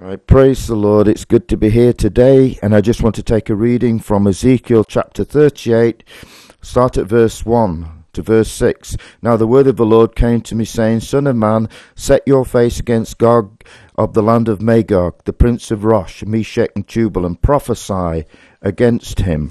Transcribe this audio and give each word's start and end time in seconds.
Right, 0.00 0.24
praise 0.24 0.68
the 0.68 0.76
Lord. 0.76 1.08
It's 1.08 1.24
good 1.24 1.48
to 1.48 1.56
be 1.56 1.70
here 1.70 1.92
today, 1.92 2.56
and 2.62 2.72
I 2.72 2.80
just 2.80 3.02
want 3.02 3.16
to 3.16 3.22
take 3.22 3.50
a 3.50 3.56
reading 3.56 3.98
from 3.98 4.28
Ezekiel 4.28 4.84
chapter 4.84 5.24
38, 5.24 6.04
start 6.62 6.96
at 6.96 7.06
verse 7.06 7.44
1 7.44 8.04
to 8.12 8.22
verse 8.22 8.48
6. 8.48 8.96
Now 9.22 9.36
the 9.36 9.48
word 9.48 9.66
of 9.66 9.74
the 9.74 9.84
Lord 9.84 10.14
came 10.14 10.40
to 10.42 10.54
me, 10.54 10.64
saying, 10.64 11.00
Son 11.00 11.26
of 11.26 11.34
man, 11.34 11.68
set 11.96 12.22
your 12.28 12.44
face 12.44 12.78
against 12.78 13.18
Gog 13.18 13.64
of 13.96 14.14
the 14.14 14.22
land 14.22 14.46
of 14.48 14.62
Magog, 14.62 15.24
the 15.24 15.32
prince 15.32 15.72
of 15.72 15.82
Rosh, 15.82 16.22
Meshech, 16.22 16.70
and 16.76 16.86
Tubal, 16.86 17.26
and 17.26 17.42
prophesy 17.42 18.24
against 18.62 19.18
him 19.18 19.50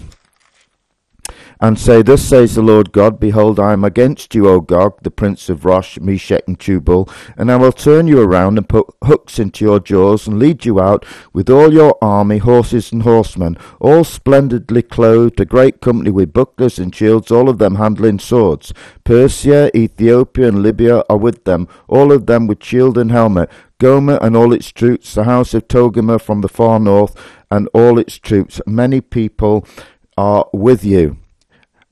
and 1.60 1.80
say, 1.80 2.02
Thus 2.02 2.22
says 2.22 2.56
the 2.56 2.62
Lord 2.62 2.92
God, 2.92 3.20
Behold, 3.20 3.60
I 3.60 3.74
am 3.74 3.84
against 3.84 4.36
you, 4.36 4.48
O 4.48 4.62
Gog, 4.62 5.02
the 5.02 5.12
prince 5.12 5.50
of 5.50 5.66
Rosh, 5.66 6.00
Meshech, 6.00 6.44
and 6.48 6.60
Tubal, 6.60 7.10
and 7.36 7.52
I 7.52 7.56
will 7.56 7.72
turn 7.72 8.08
you 8.08 8.22
around 8.22 8.58
and 8.58 8.70
put 8.70 8.88
hooks 9.04 9.40
into 9.40 9.66
your 9.66 9.80
jaws, 9.80 10.28
and 10.28 10.40
lead 10.40 10.66
you 10.66 10.80
out 10.80 11.06
with 11.34 11.50
all 11.50 11.74
your 11.74 11.98
army, 12.02 12.38
horses 12.38 12.92
and 12.92 13.04
horsemen, 13.04 13.58
all 13.80 14.04
splendidly 14.04 14.82
clothed, 14.84 15.40
a 15.40 15.46
great 15.46 15.82
company 15.82 16.12
with 16.12 16.34
bucklers 16.34 16.78
and 16.78 16.94
shields, 16.94 17.32
all 17.32 17.50
of 17.50 17.58
them 17.58 17.76
handling 17.76 18.20
swords. 18.20 18.74
Persia, 19.04 19.76
Ethiopia, 19.76 20.48
and 20.50 20.62
Libya 20.62 21.04
are 21.10 21.18
with 21.18 21.44
them, 21.46 21.68
all 21.88 22.12
of 22.12 22.28
them 22.28 22.48
with 22.48 22.64
shield 22.64 22.98
and 22.98 23.12
helmet. 23.12 23.50
Gomer 23.80 24.18
and 24.24 24.36
all 24.36 24.54
its 24.54 24.72
troops, 24.72 25.14
the 25.14 25.26
house 25.26 25.54
of 25.54 25.68
Togarmah 25.68 26.20
from 26.20 26.42
the 26.42 26.50
far 26.50 26.80
north, 26.80 27.16
and 27.52 27.70
all 27.74 28.00
its 28.00 28.18
troops. 28.18 28.60
Many 28.66 29.02
people 29.02 29.68
are 30.18 30.48
with 30.52 30.84
you 30.84 31.18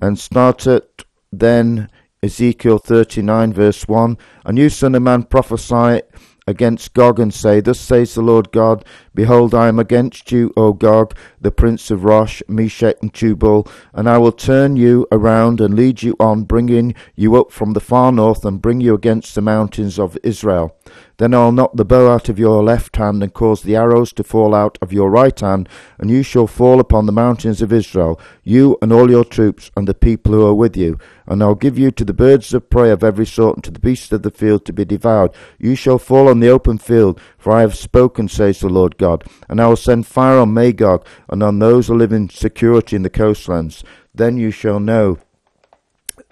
and 0.05 0.19
start 0.19 0.67
at 0.67 1.03
then 1.31 1.89
Ezekiel 2.21 2.77
39 2.77 3.53
verse 3.53 3.87
1. 3.87 4.17
And 4.45 4.57
you, 4.57 4.69
son 4.69 4.93
of 4.93 5.01
man, 5.01 5.23
prophesy 5.23 6.01
against 6.47 6.93
Gog 6.93 7.19
and 7.19 7.33
say, 7.33 7.59
Thus 7.59 7.79
says 7.79 8.13
the 8.13 8.21
Lord 8.21 8.51
God, 8.51 8.85
Behold, 9.15 9.55
I 9.55 9.67
am 9.67 9.79
against 9.79 10.31
you, 10.31 10.53
O 10.55 10.73
Gog, 10.73 11.15
the 11.45 11.51
prince 11.51 11.91
of 11.91 12.03
Rosh, 12.03 12.41
Meshech, 12.47 12.97
and 13.03 13.13
Tubal, 13.13 13.67
and 13.93 14.09
I 14.09 14.17
will 14.17 14.31
turn 14.31 14.75
you 14.75 15.07
around 15.11 15.61
and 15.61 15.75
lead 15.75 16.01
you 16.01 16.15
on, 16.19 16.43
bringing 16.43 16.95
you 17.15 17.35
up 17.35 17.51
from 17.51 17.73
the 17.73 17.79
far 17.79 18.11
north, 18.11 18.43
and 18.43 18.59
bring 18.59 18.81
you 18.81 18.95
against 18.95 19.35
the 19.35 19.41
mountains 19.41 19.99
of 19.99 20.17
Israel. 20.23 20.75
Then 21.17 21.33
I 21.33 21.45
will 21.45 21.51
knock 21.51 21.71
the 21.75 21.85
bow 21.85 22.11
out 22.11 22.29
of 22.29 22.39
your 22.39 22.63
left 22.63 22.95
hand, 22.95 23.21
and 23.21 23.31
cause 23.31 23.61
the 23.61 23.75
arrows 23.75 24.11
to 24.13 24.23
fall 24.23 24.55
out 24.55 24.79
of 24.81 24.91
your 24.91 25.11
right 25.11 25.39
hand, 25.39 25.69
and 25.99 26.09
you 26.09 26.23
shall 26.23 26.47
fall 26.47 26.79
upon 26.79 27.05
the 27.05 27.11
mountains 27.11 27.61
of 27.61 27.71
Israel, 27.71 28.19
you 28.43 28.77
and 28.81 28.91
all 28.91 29.11
your 29.11 29.23
troops, 29.23 29.69
and 29.77 29.87
the 29.87 29.93
people 29.93 30.33
who 30.33 30.45
are 30.47 30.55
with 30.55 30.75
you. 30.75 30.97
And 31.27 31.41
I 31.41 31.47
will 31.47 31.55
give 31.55 31.77
you 31.77 31.91
to 31.91 32.05
the 32.05 32.13
birds 32.13 32.53
of 32.53 32.69
prey 32.69 32.89
of 32.89 33.03
every 33.03 33.25
sort, 33.27 33.57
and 33.57 33.63
to 33.65 33.71
the 33.71 33.79
beasts 33.79 34.11
of 34.11 34.23
the 34.23 34.31
field 34.31 34.65
to 34.65 34.73
be 34.73 34.83
devoured. 34.83 35.31
You 35.59 35.75
shall 35.75 35.99
fall 35.99 36.27
on 36.27 36.39
the 36.39 36.49
open 36.49 36.79
field, 36.79 37.21
for 37.45 37.51
I 37.51 37.61
have 37.61 37.75
spoken, 37.75 38.27
says 38.27 38.59
the 38.59 38.69
Lord 38.69 38.97
God. 38.97 39.23
And 39.47 39.61
I 39.61 39.67
will 39.67 39.75
send 39.75 40.07
fire 40.07 40.39
on 40.39 40.55
Magog, 40.55 41.05
and 41.29 41.43
on 41.43 41.59
those 41.59 41.85
who 41.85 41.95
live 41.95 42.11
in 42.11 42.27
security 42.27 42.95
in 42.95 43.03
the 43.03 43.09
coastlands. 43.11 43.83
Then 44.15 44.35
you 44.35 44.49
shall 44.49 44.79
know 44.79 45.19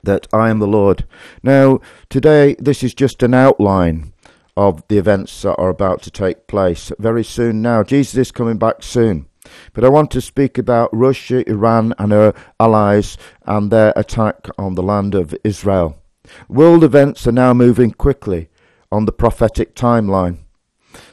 that 0.02 0.26
I 0.34 0.50
am 0.50 0.58
the 0.58 0.66
Lord. 0.66 1.06
Now, 1.44 1.82
today, 2.10 2.56
this 2.58 2.82
is 2.82 2.96
just 2.96 3.22
an 3.22 3.36
outline 3.36 4.12
of 4.58 4.82
the 4.88 4.98
events 4.98 5.40
that 5.44 5.54
are 5.60 5.70
about 5.70 6.02
to 6.02 6.10
take 6.10 6.48
place 6.48 6.92
very 6.98 7.24
soon 7.24 7.62
now. 7.62 7.84
Jesus 7.84 8.18
is 8.18 8.32
coming 8.32 8.58
back 8.58 8.82
soon. 8.82 9.28
But 9.74 9.86
I 9.86 9.90
want 9.90 10.10
to 10.12 10.20
speak 10.20 10.58
about 10.58 10.90
Russia, 10.92 11.48
Iran, 11.48 11.94
and 12.00 12.12
her 12.12 12.34
allies 12.60 13.20
and 13.46 13.70
their 13.70 13.94
attack 13.96 14.48
on 14.58 14.74
the 14.74 14.82
land 14.82 15.14
of 15.14 15.36
Israel. 15.44 15.96
World 16.50 16.84
events 16.84 17.28
are 17.28 17.32
now 17.32 17.54
moving 17.54 17.92
quickly 17.92 18.50
on 18.92 19.06
the 19.06 19.12
prophetic 19.12 19.76
timeline. 19.76 20.40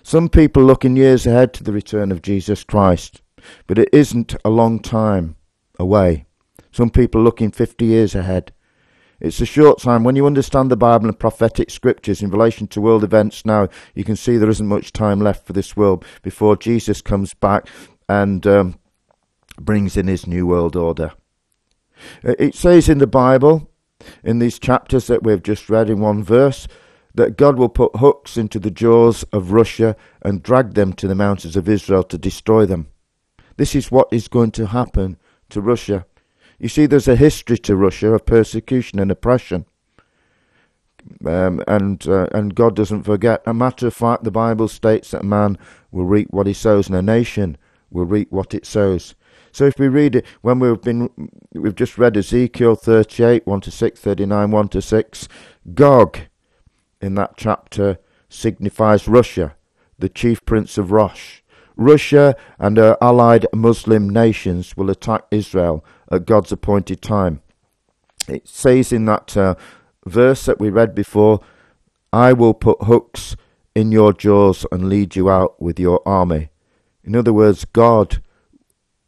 Some 0.02 0.28
people 0.28 0.62
looking 0.62 0.96
years 0.96 1.26
ahead 1.26 1.52
to 1.54 1.64
the 1.64 1.72
return 1.72 2.12
of 2.12 2.22
Jesus 2.22 2.64
Christ, 2.64 3.22
but 3.66 3.78
it 3.78 3.88
isn't 3.92 4.34
a 4.44 4.50
long 4.50 4.80
time 4.80 5.36
away. 5.78 6.26
Some 6.72 6.90
people 6.90 7.22
looking 7.22 7.50
50 7.50 7.84
years 7.84 8.14
ahead. 8.14 8.52
It's 9.20 9.40
a 9.40 9.46
short 9.46 9.80
time. 9.80 10.02
When 10.02 10.16
you 10.16 10.26
understand 10.26 10.70
the 10.70 10.76
Bible 10.76 11.06
and 11.06 11.18
prophetic 11.18 11.70
scriptures 11.70 12.22
in 12.22 12.30
relation 12.30 12.66
to 12.68 12.80
world 12.80 13.04
events 13.04 13.44
now, 13.44 13.68
you 13.94 14.02
can 14.02 14.16
see 14.16 14.36
there 14.36 14.48
isn't 14.48 14.66
much 14.66 14.92
time 14.92 15.20
left 15.20 15.46
for 15.46 15.52
this 15.52 15.76
world 15.76 16.04
before 16.22 16.56
Jesus 16.56 17.02
comes 17.02 17.34
back 17.34 17.66
and 18.08 18.46
um, 18.46 18.78
brings 19.60 19.96
in 19.96 20.06
his 20.06 20.26
new 20.26 20.46
world 20.46 20.74
order. 20.74 21.12
It 22.22 22.54
says 22.54 22.88
in 22.88 22.98
the 22.98 23.06
Bible, 23.06 23.70
in 24.24 24.38
these 24.38 24.58
chapters 24.58 25.06
that 25.08 25.22
we've 25.22 25.42
just 25.42 25.68
read 25.68 25.90
in 25.90 26.00
one 26.00 26.22
verse, 26.22 26.66
that 27.14 27.36
God 27.36 27.58
will 27.58 27.68
put 27.68 27.96
hooks 27.96 28.36
into 28.36 28.58
the 28.58 28.70
jaws 28.70 29.22
of 29.32 29.52
Russia 29.52 29.96
and 30.22 30.42
drag 30.42 30.74
them 30.74 30.92
to 30.94 31.08
the 31.08 31.14
mountains 31.14 31.56
of 31.56 31.68
Israel 31.68 32.02
to 32.04 32.18
destroy 32.18 32.66
them. 32.66 32.88
This 33.56 33.74
is 33.74 33.90
what 33.90 34.08
is 34.12 34.28
going 34.28 34.52
to 34.52 34.66
happen 34.66 35.18
to 35.50 35.60
Russia. 35.60 36.06
You 36.58 36.68
see, 36.68 36.86
there's 36.86 37.08
a 37.08 37.16
history 37.16 37.58
to 37.58 37.76
Russia 37.76 38.12
of 38.12 38.26
persecution 38.26 38.98
and 38.98 39.10
oppression. 39.10 39.66
Um, 41.24 41.62
and 41.66 42.06
uh, 42.06 42.26
and 42.32 42.54
God 42.54 42.76
doesn't 42.76 43.04
forget. 43.04 43.42
A 43.46 43.54
matter 43.54 43.86
of 43.86 43.94
fact, 43.94 44.24
the 44.24 44.30
Bible 44.30 44.68
states 44.68 45.10
that 45.10 45.22
a 45.22 45.26
man 45.26 45.56
will 45.90 46.04
reap 46.04 46.28
what 46.30 46.46
he 46.46 46.52
sows, 46.52 46.88
and 46.88 46.96
a 46.96 47.02
nation 47.02 47.56
will 47.90 48.04
reap 48.04 48.30
what 48.30 48.52
it 48.52 48.66
sows. 48.66 49.14
So 49.52 49.64
if 49.64 49.78
we 49.78 49.88
read 49.88 50.16
it, 50.16 50.26
when 50.42 50.58
we've 50.58 50.80
been, 50.80 51.10
we've 51.54 51.74
just 51.74 51.98
read 51.98 52.16
Ezekiel 52.16 52.76
38, 52.76 53.46
1 53.46 53.60
to 53.62 53.70
6, 53.70 54.00
39, 54.00 54.50
1 54.50 54.68
to 54.68 54.82
6, 54.82 55.28
Gog 55.74 56.18
in 57.00 57.14
that 57.14 57.36
chapter 57.36 57.98
signifies 58.28 59.08
Russia, 59.08 59.56
the 59.98 60.08
chief 60.08 60.44
prince 60.44 60.78
of 60.78 60.90
Rosh. 60.90 61.40
Russia 61.76 62.36
and 62.58 62.76
her 62.76 62.96
allied 63.00 63.46
Muslim 63.54 64.08
nations 64.08 64.76
will 64.76 64.90
attack 64.90 65.22
Israel 65.30 65.84
at 66.10 66.26
God's 66.26 66.52
appointed 66.52 67.00
time. 67.00 67.40
It 68.28 68.46
says 68.46 68.92
in 68.92 69.06
that 69.06 69.36
uh, 69.36 69.54
verse 70.06 70.44
that 70.44 70.60
we 70.60 70.68
read 70.68 70.94
before, 70.94 71.40
I 72.12 72.32
will 72.32 72.54
put 72.54 72.82
hooks 72.82 73.36
in 73.74 73.92
your 73.92 74.12
jaws 74.12 74.66
and 74.70 74.88
lead 74.88 75.16
you 75.16 75.30
out 75.30 75.60
with 75.60 75.80
your 75.80 76.02
army. 76.06 76.50
In 77.02 77.16
other 77.16 77.32
words, 77.32 77.64
God 77.64 78.22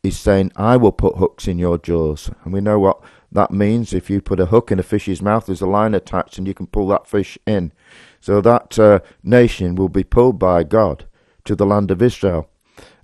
is 0.03 0.19
saying, 0.19 0.53
I 0.57 0.77
will 0.77 0.93
put 0.93 1.19
hooks 1.19 1.47
in 1.47 1.59
your 1.59 1.79
jaws. 1.79 2.31
And 2.45 2.53
we 2.53 2.61
know 2.61 2.79
what 2.79 3.03
that 3.33 3.51
means. 3.51 3.93
If 3.93 4.11
you 4.11 4.21
put 4.21 4.41
a 4.41 4.47
hook 4.47 4.71
in 4.71 4.79
a 4.79 4.83
fish's 4.83 5.23
mouth, 5.23 5.47
there's 5.47 5.61
a 5.61 5.67
line 5.67 5.95
attached 5.95 6.39
and 6.39 6.47
you 6.47 6.55
can 6.55 6.67
pull 6.67 6.89
that 6.89 7.07
fish 7.07 7.39
in. 7.47 7.73
So 8.21 8.41
that 8.41 8.79
uh, 8.79 9.01
nation 9.23 9.75
will 9.75 9.89
be 9.89 10.05
pulled 10.05 10.39
by 10.39 10.63
God 10.63 11.07
to 11.45 11.57
the 11.57 11.67
land 11.67 11.91
of 11.91 12.01
Israel 12.01 12.49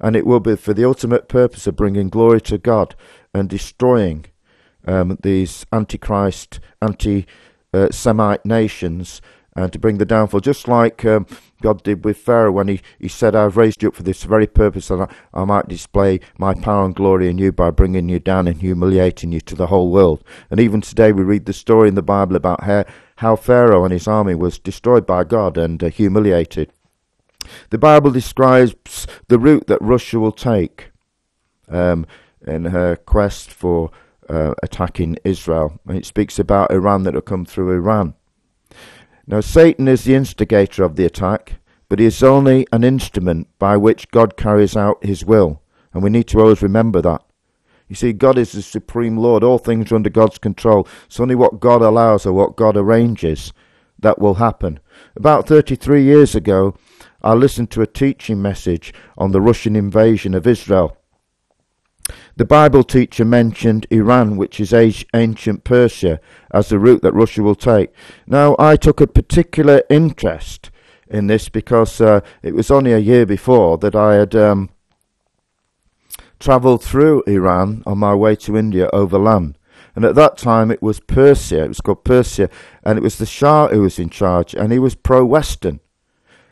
and 0.01 0.17
it 0.17 0.27
will 0.27 0.41
be 0.41 0.57
for 0.57 0.75
the 0.75 0.85
ultimate 0.85 1.29
purpose 1.29 1.67
of 1.67 1.77
bringing 1.77 2.09
glory 2.09 2.41
to 2.43 2.59
God 2.59 2.95
and 3.35 3.49
destroying 3.49 4.27
um, 4.87 5.19
these 5.23 5.67
antichrist, 5.73 6.61
anti-Semite 6.81 8.45
nations, 8.47 9.21
and 9.65 9.73
to 9.73 9.79
bring 9.79 9.99
the 9.99 10.05
downfall, 10.05 10.41
just 10.41 10.69
like 10.69 11.05
um, 11.05 11.27
God 11.63 11.83
did 11.83 12.05
with 12.05 12.17
Pharaoh 12.17 12.53
when 12.53 12.69
he, 12.69 12.81
he 12.99 13.09
said, 13.09 13.35
I've 13.35 13.57
raised 13.57 13.83
you 13.83 13.89
up 13.89 13.97
for 13.97 14.05
this 14.05 14.23
very 14.23 14.47
purpose, 14.47 14.91
and 14.91 15.03
I, 15.03 15.15
I 15.35 15.45
might 15.45 15.69
display 15.69 16.21
my 16.39 16.55
power 16.55 16.85
and 16.85 16.95
glory 16.95 17.29
in 17.29 17.39
you 17.39 17.51
by 17.51 17.71
bringing 17.71 18.09
you 18.09 18.21
down 18.21 18.47
and 18.47 18.61
humiliating 18.61 19.33
you 19.33 19.41
to 19.43 19.57
the 19.57 19.67
whole 19.67 19.91
world. 19.91 20.23
And 20.51 20.61
even 20.61 20.81
today 20.81 21.13
we 21.13 21.25
read 21.25 21.47
the 21.47 21.53
story 21.53 21.89
in 21.89 21.97
the 21.97 22.03
Bible 22.03 22.37
about 22.37 22.65
how, 22.65 22.85
how 23.17 23.37
Pharaoh 23.37 23.85
and 23.85 23.93
his 23.93 24.07
army 24.07 24.35
was 24.35 24.59
destroyed 24.59 25.07
by 25.07 25.25
God 25.25 25.59
and 25.59 25.83
uh, 25.83 25.89
humiliated. 25.89 26.73
The 27.71 27.79
Bible 27.79 28.13
describes 28.13 29.07
the 29.27 29.39
route 29.39 29.67
that 29.67 29.81
Russia 29.81 30.21
will 30.21 30.33
take 30.33 30.91
um, 31.69 32.07
in 32.47 32.67
her 32.67 32.95
quest 32.95 33.51
for 33.51 33.91
uh, 34.29 34.55
attacking 34.63 35.17
Israel. 35.25 35.81
And 35.87 35.97
it 35.97 36.07
speaks 36.07 36.39
about 36.39 36.71
Iran 36.71 37.03
that 37.05 37.15
will 37.15 37.23
come 37.23 37.45
through 37.45 37.73
Iran. 37.73 38.15
Now, 39.31 39.41
Satan 39.41 39.89
is 39.89 40.05
the 40.05 40.15
instigator 40.15 40.83
of 40.83 40.97
the 40.97 41.05
attack, 41.05 41.61
but 41.91 41.99
he 41.99 42.07
is 42.07 42.23
only 42.23 42.67
an 42.73 42.83
instrument 42.83 43.47
by 43.59 43.77
which 43.77 44.11
God 44.11 44.39
carries 44.39 44.75
out 44.75 45.05
his 45.05 45.23
will. 45.23 45.61
And 45.93 46.03
we 46.03 46.09
need 46.09 46.29
to 46.29 46.41
always 46.41 46.63
remember 46.63 47.03
that. 47.03 47.23
You 47.89 47.95
see, 47.95 48.15
God 48.15 48.39
is 48.39 48.53
the 48.53 48.63
supreme 48.63 49.19
Lord. 49.19 49.45
All 49.45 49.59
things 49.59 49.93
are 49.93 49.97
under 49.97 50.09
God's 50.09 50.39
control. 50.39 50.89
It's 51.05 51.21
only 51.21 51.35
what 51.35 51.61
God 51.61 51.83
allows 51.83 52.25
or 52.25 52.33
what 52.33 52.57
God 52.57 52.75
arranges 52.75 53.53
that 53.99 54.19
will 54.19 54.37
happen. 54.37 54.81
About 55.15 55.47
33 55.47 56.03
years 56.03 56.35
ago, 56.35 56.75
I 57.21 57.35
listened 57.35 57.71
to 57.73 57.83
a 57.83 57.87
teaching 57.87 58.41
message 58.41 58.95
on 59.19 59.33
the 59.33 59.43
Russian 59.43 59.77
invasion 59.77 60.33
of 60.33 60.47
Israel. 60.47 60.97
The 62.37 62.45
Bible 62.45 62.85
teacher 62.85 63.25
mentioned 63.25 63.87
Iran, 63.91 64.37
which 64.37 64.61
is 64.61 64.73
ancient 64.73 65.65
Persia, 65.65 66.21
as 66.51 66.69
the 66.69 66.79
route 66.79 67.03
that 67.03 67.13
Russia 67.13 67.43
will 67.43 67.55
take. 67.55 67.93
Now, 68.27 68.57
I 68.59 68.77
took 68.77 69.01
a 69.01 69.07
particular 69.07 69.83
interest 69.91 70.71
in 71.09 71.27
this 71.27 71.49
because 71.49 72.01
uh, 72.01 72.21
it 72.43 72.55
was 72.55 72.71
only 72.71 72.93
a 72.93 72.99
year 72.99 73.27
before 73.27 73.79
that 73.79 73.95
I 73.95 74.15
had 74.15 74.35
um, 74.35 74.71
travelled 76.39 76.83
through 76.83 77.23
Iran 77.27 77.83
on 77.87 77.99
my 77.99 78.15
way 78.15 78.37
to 78.37 78.57
India 78.57 78.89
overland. 78.93 79.59
And 79.97 80.05
at 80.05 80.15
that 80.15 80.39
time 80.39 80.71
it 80.71 80.83
was 80.83 81.01
Persia, 81.01 81.65
it 81.65 81.69
was 81.69 81.81
called 81.81 82.05
Persia, 82.05 82.49
and 82.85 82.99
it 82.99 83.03
was 83.03 83.19
the 83.19 83.27
Shah 83.27 83.69
who 83.69 83.83
was 83.83 83.99
in 83.99 84.11
charge, 84.11 84.55
and 84.55 84.73
he 84.73 84.79
was 84.79 84.95
pro 84.95 85.25
Western. 85.25 85.81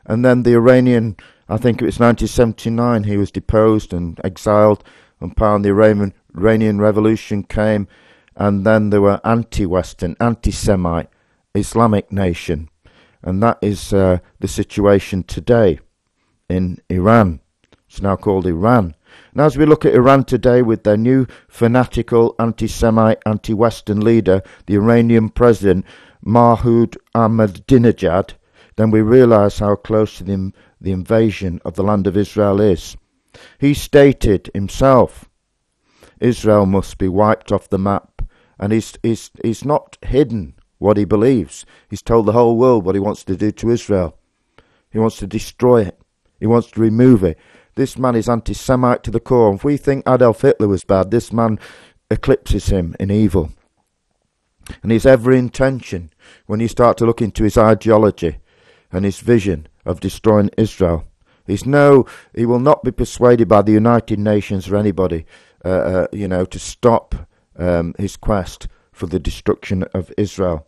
And 0.05 0.25
then 0.25 0.43
the 0.43 0.55
Iranian 0.55 1.17
I 1.49 1.58
think 1.58 1.81
it 1.81 1.85
was 1.85 2.00
1979 2.00 3.05
he 3.05 3.17
was 3.17 3.31
deposed 3.31 3.93
and 3.93 4.20
exiled, 4.25 4.82
and 5.20 5.36
part 5.36 5.62
the 5.62 5.70
Iranian, 5.70 6.12
Iranian 6.36 6.78
Revolution 6.78 7.42
came, 7.42 7.88
and 8.36 8.66
then 8.66 8.90
there 8.90 9.00
were 9.00 9.20
anti-Western, 9.24 10.16
anti-Semite, 10.20 11.08
Islamic 11.54 12.12
nation, 12.12 12.68
and 13.22 13.42
that 13.42 13.58
is 13.62 13.92
uh, 13.92 14.18
the 14.40 14.48
situation 14.48 15.22
today 15.22 15.80
in 16.48 16.78
Iran. 16.88 17.40
It's 17.88 18.02
now 18.02 18.16
called 18.16 18.46
Iran. 18.46 18.94
And 19.32 19.40
as 19.40 19.56
we 19.56 19.64
look 19.64 19.84
at 19.84 19.94
Iran 19.94 20.24
today 20.24 20.60
with 20.62 20.84
their 20.84 20.96
new 20.96 21.26
fanatical 21.48 22.34
anti 22.38 22.66
Semite, 22.66 23.22
anti 23.24 23.54
Western 23.54 24.00
leader, 24.00 24.42
the 24.66 24.74
Iranian 24.74 25.30
president 25.30 25.86
Mahmoud 26.22 26.98
Ahmadinejad, 27.14 28.34
then 28.76 28.90
we 28.90 29.00
realize 29.00 29.58
how 29.58 29.76
close 29.76 30.19
to 30.19 30.24
the, 30.24 30.52
the 30.80 30.92
invasion 30.92 31.60
of 31.64 31.74
the 31.74 31.82
land 31.82 32.06
of 32.06 32.16
Israel 32.16 32.60
is. 32.60 32.96
He 33.58 33.74
stated 33.74 34.50
himself, 34.54 35.28
Israel 36.20 36.66
must 36.66 36.98
be 36.98 37.08
wiped 37.08 37.52
off 37.52 37.68
the 37.68 37.78
map, 37.78 38.22
and 38.58 38.72
he's, 38.72 38.96
he's, 39.02 39.30
he's 39.42 39.64
not 39.64 39.98
hidden 40.02 40.54
what 40.78 40.96
he 40.96 41.04
believes. 41.04 41.64
He's 41.88 42.02
told 42.02 42.26
the 42.26 42.32
whole 42.32 42.56
world 42.56 42.84
what 42.84 42.94
he 42.94 43.00
wants 43.00 43.24
to 43.24 43.36
do 43.36 43.50
to 43.52 43.70
Israel. 43.70 44.18
He 44.90 44.98
wants 44.98 45.16
to 45.18 45.26
destroy 45.26 45.82
it. 45.82 45.98
He 46.40 46.46
wants 46.46 46.70
to 46.72 46.80
remove 46.80 47.24
it. 47.24 47.38
This 47.74 47.98
man 47.98 48.14
is 48.14 48.28
anti 48.28 48.54
Semite 48.54 49.02
to 49.04 49.10
the 49.10 49.20
core. 49.20 49.54
If 49.54 49.64
we 49.64 49.76
think 49.76 50.08
Adolf 50.08 50.40
Hitler 50.40 50.68
was 50.68 50.84
bad, 50.84 51.10
this 51.10 51.32
man 51.32 51.58
eclipses 52.10 52.68
him 52.68 52.96
in 52.98 53.10
evil. 53.10 53.52
And 54.82 54.90
his 54.90 55.06
every 55.06 55.38
intention, 55.38 56.10
when 56.46 56.60
you 56.60 56.68
start 56.68 56.96
to 56.98 57.06
look 57.06 57.22
into 57.22 57.44
his 57.44 57.58
ideology 57.58 58.38
and 58.90 59.04
his 59.04 59.20
vision 59.20 59.68
of 59.84 60.00
destroying 60.00 60.50
Israel, 60.56 61.04
he's 61.46 61.66
no, 61.66 62.06
he 62.34 62.46
will 62.46 62.60
not 62.60 62.84
be 62.84 62.90
persuaded 62.90 63.48
by 63.48 63.62
the 63.62 63.72
United 63.72 64.19
Nations 64.19 64.69
or 64.69 64.76
anybody, 64.76 65.26
uh, 65.64 65.69
uh, 65.69 66.06
you 66.12 66.28
know, 66.28 66.44
to 66.44 66.58
stop 66.58 67.14
um, 67.58 67.94
his 67.98 68.16
quest 68.16 68.69
for 68.93 69.06
the 69.06 69.19
destruction 69.19 69.84
of 69.94 70.12
Israel. 70.16 70.66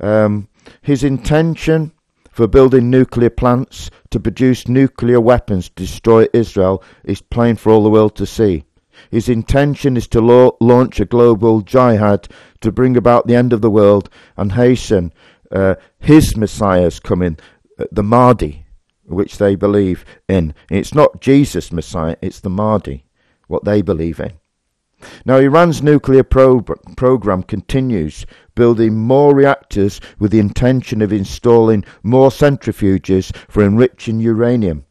Um, 0.00 0.48
his 0.82 1.02
intention 1.04 1.92
for 2.30 2.46
building 2.46 2.88
nuclear 2.88 3.30
plants 3.30 3.90
to 4.10 4.20
produce 4.20 4.68
nuclear 4.68 5.20
weapons 5.20 5.68
to 5.68 5.74
destroy 5.74 6.26
Israel 6.32 6.82
is 7.04 7.20
plain 7.20 7.56
for 7.56 7.72
all 7.72 7.82
the 7.82 7.90
world 7.90 8.14
to 8.16 8.26
see. 8.26 8.64
His 9.10 9.28
intention 9.28 9.96
is 9.96 10.06
to 10.08 10.20
la- 10.20 10.52
launch 10.60 11.00
a 11.00 11.04
global 11.04 11.62
jihad 11.62 12.28
to 12.60 12.72
bring 12.72 12.96
about 12.96 13.26
the 13.26 13.34
end 13.34 13.52
of 13.52 13.60
the 13.60 13.70
world 13.70 14.08
and 14.36 14.52
hasten 14.52 15.12
uh, 15.50 15.76
his 15.98 16.36
Messiah's 16.36 17.00
coming, 17.00 17.38
uh, 17.78 17.84
the 17.90 18.02
Mahdi, 18.02 18.64
which 19.08 19.38
they 19.38 19.54
believe 19.54 20.04
in. 20.28 20.54
It's 20.70 20.94
not 20.94 21.20
Jesus' 21.20 21.72
Messiah, 21.72 22.16
it's 22.22 22.40
the 22.40 22.50
Mahdi, 22.50 23.04
what 23.46 23.64
they 23.64 23.82
believe 23.82 24.20
in. 24.20 24.32
Now, 25.24 25.36
Iran's 25.36 25.82
nuclear 25.82 26.24
pro- 26.24 26.60
program 26.60 27.44
continues, 27.44 28.26
building 28.54 28.96
more 28.96 29.34
reactors 29.34 30.00
with 30.18 30.32
the 30.32 30.40
intention 30.40 31.02
of 31.02 31.12
installing 31.12 31.84
more 32.02 32.30
centrifuges 32.30 33.34
for 33.48 33.62
enriching 33.62 34.18
uranium. 34.18 34.84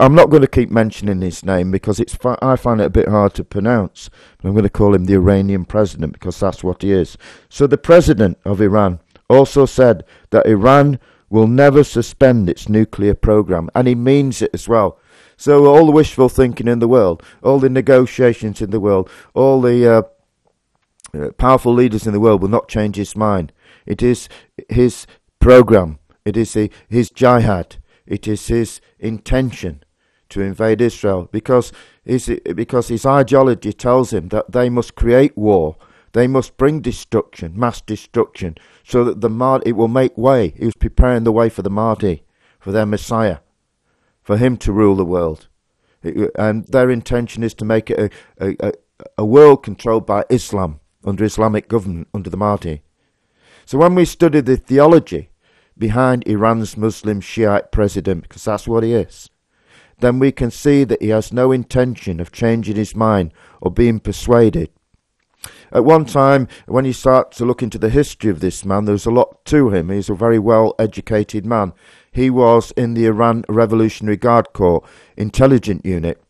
I'm 0.00 0.14
not 0.14 0.30
going 0.30 0.42
to 0.42 0.48
keep 0.48 0.70
mentioning 0.70 1.20
his 1.22 1.44
name 1.44 1.70
because 1.70 1.98
it's 1.98 2.16
I 2.40 2.56
find 2.56 2.80
it 2.80 2.84
a 2.84 2.90
bit 2.90 3.08
hard 3.08 3.34
to 3.34 3.44
pronounce. 3.44 4.10
But 4.38 4.48
I'm 4.48 4.54
going 4.54 4.62
to 4.62 4.70
call 4.70 4.94
him 4.94 5.06
the 5.06 5.14
Iranian 5.14 5.64
president 5.64 6.12
because 6.12 6.38
that's 6.38 6.62
what 6.62 6.82
he 6.82 6.92
is. 6.92 7.18
So 7.48 7.66
the 7.66 7.78
president 7.78 8.38
of 8.44 8.60
Iran 8.60 9.00
also 9.28 9.66
said 9.66 10.04
that 10.30 10.46
Iran 10.46 11.00
will 11.32 11.46
never 11.46 11.82
suspend 11.82 12.48
its 12.50 12.68
nuclear 12.68 13.14
program, 13.14 13.70
and 13.74 13.88
he 13.88 13.94
means 13.94 14.42
it 14.42 14.50
as 14.52 14.68
well. 14.68 14.98
So 15.36 15.64
all 15.64 15.86
the 15.86 15.92
wishful 15.92 16.28
thinking 16.28 16.68
in 16.68 16.78
the 16.78 16.86
world, 16.86 17.22
all 17.42 17.58
the 17.58 17.70
negotiations 17.70 18.60
in 18.60 18.70
the 18.70 18.78
world, 18.78 19.08
all 19.32 19.62
the 19.62 19.88
uh, 19.88 20.02
uh, 21.18 21.30
powerful 21.32 21.72
leaders 21.72 22.06
in 22.06 22.12
the 22.12 22.20
world 22.20 22.42
will 22.42 22.50
not 22.50 22.68
change 22.68 22.96
his 22.96 23.16
mind. 23.16 23.50
It 23.86 24.02
is 24.02 24.28
his 24.68 25.06
program. 25.40 25.98
It 26.26 26.36
is 26.36 26.52
his 26.88 27.10
jihad. 27.10 27.76
It 28.06 28.28
is 28.28 28.46
his 28.48 28.80
intention 28.98 29.82
to 30.28 30.42
invade 30.42 30.82
Israel 30.82 31.30
because 31.32 31.72
his, 32.04 32.30
because 32.54 32.88
his 32.88 33.06
ideology 33.06 33.72
tells 33.72 34.12
him 34.12 34.28
that 34.28 34.52
they 34.52 34.68
must 34.68 34.94
create 34.94 35.36
war. 35.36 35.76
They 36.12 36.26
must 36.26 36.56
bring 36.56 36.80
destruction, 36.80 37.58
mass 37.58 37.80
destruction, 37.80 38.56
so 38.84 39.04
that 39.04 39.20
the 39.20 39.30
Mahdi, 39.30 39.70
it 39.70 39.72
will 39.72 39.88
make 39.88 40.16
way. 40.18 40.54
He 40.56 40.66
was 40.66 40.74
preparing 40.74 41.24
the 41.24 41.32
way 41.32 41.48
for 41.48 41.62
the 41.62 41.70
Mahdi, 41.70 42.24
for 42.60 42.70
their 42.70 42.86
Messiah 42.86 43.38
for 44.22 44.36
him 44.36 44.56
to 44.58 44.72
rule 44.72 44.96
the 44.96 45.04
world. 45.04 45.48
And 46.36 46.64
their 46.66 46.90
intention 46.90 47.42
is 47.42 47.54
to 47.54 47.64
make 47.64 47.90
it 47.90 48.12
a, 48.40 48.56
a, 48.60 48.72
a 49.18 49.24
world 49.24 49.62
controlled 49.62 50.06
by 50.06 50.24
Islam, 50.30 50.80
under 51.04 51.24
Islamic 51.24 51.68
government, 51.68 52.08
under 52.14 52.30
the 52.30 52.36
Mahdi. 52.36 52.82
So 53.64 53.78
when 53.78 53.94
we 53.94 54.04
study 54.04 54.40
the 54.40 54.56
theology 54.56 55.30
behind 55.76 56.26
Iran's 56.26 56.76
Muslim 56.76 57.20
Shiite 57.20 57.72
president, 57.72 58.22
because 58.22 58.44
that's 58.44 58.68
what 58.68 58.84
he 58.84 58.94
is, 58.94 59.30
then 60.00 60.18
we 60.18 60.32
can 60.32 60.50
see 60.50 60.82
that 60.84 61.00
he 61.00 61.10
has 61.10 61.32
no 61.32 61.52
intention 61.52 62.18
of 62.18 62.32
changing 62.32 62.76
his 62.76 62.96
mind 62.96 63.32
or 63.60 63.70
being 63.70 64.00
persuaded. 64.00 64.70
At 65.72 65.86
one 65.86 66.04
time, 66.04 66.48
when 66.66 66.84
you 66.84 66.92
start 66.92 67.32
to 67.32 67.46
look 67.46 67.62
into 67.62 67.78
the 67.78 67.88
history 67.88 68.30
of 68.30 68.40
this 68.40 68.62
man, 68.62 68.84
there's 68.84 69.06
a 69.06 69.10
lot 69.10 69.42
to 69.46 69.70
him. 69.70 69.88
He's 69.88 70.10
a 70.10 70.14
very 70.14 70.38
well 70.38 70.74
educated 70.78 71.46
man. 71.46 71.72
He 72.12 72.28
was 72.28 72.72
in 72.72 72.92
the 72.92 73.06
Iran 73.06 73.44
Revolutionary 73.48 74.18
Guard 74.18 74.52
Corps 74.52 74.84
intelligent 75.16 75.86
unit. 75.86 76.22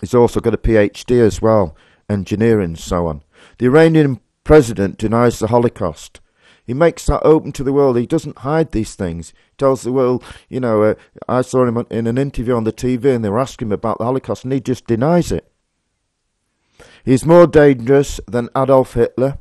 He's 0.00 0.14
also 0.14 0.38
got 0.38 0.54
a 0.54 0.58
PhD 0.58 1.20
as 1.20 1.42
well, 1.42 1.76
engineering 2.08 2.64
and 2.64 2.78
so 2.78 3.08
on. 3.08 3.22
The 3.58 3.66
Iranian 3.66 4.20
president 4.44 4.98
denies 4.98 5.40
the 5.40 5.48
Holocaust. 5.48 6.20
He 6.64 6.74
makes 6.74 7.06
that 7.06 7.24
open 7.24 7.50
to 7.52 7.64
the 7.64 7.72
world. 7.72 7.96
He 7.96 8.06
doesn't 8.06 8.38
hide 8.38 8.70
these 8.70 8.94
things. 8.94 9.30
He 9.30 9.56
tells 9.58 9.82
the 9.82 9.92
world, 9.92 10.22
you 10.48 10.60
know, 10.60 10.82
uh, 10.82 10.94
I 11.28 11.42
saw 11.42 11.64
him 11.64 11.84
in 11.90 12.06
an 12.06 12.18
interview 12.18 12.54
on 12.54 12.64
the 12.64 12.72
TV 12.72 13.14
and 13.14 13.24
they 13.24 13.28
were 13.28 13.40
asking 13.40 13.68
him 13.68 13.72
about 13.72 13.98
the 13.98 14.04
Holocaust 14.04 14.44
and 14.44 14.52
he 14.52 14.60
just 14.60 14.86
denies 14.86 15.32
it. 15.32 15.50
He's 17.06 17.24
more 17.24 17.46
dangerous 17.46 18.20
than 18.26 18.48
Adolf 18.56 18.94
Hitler. 18.94 19.38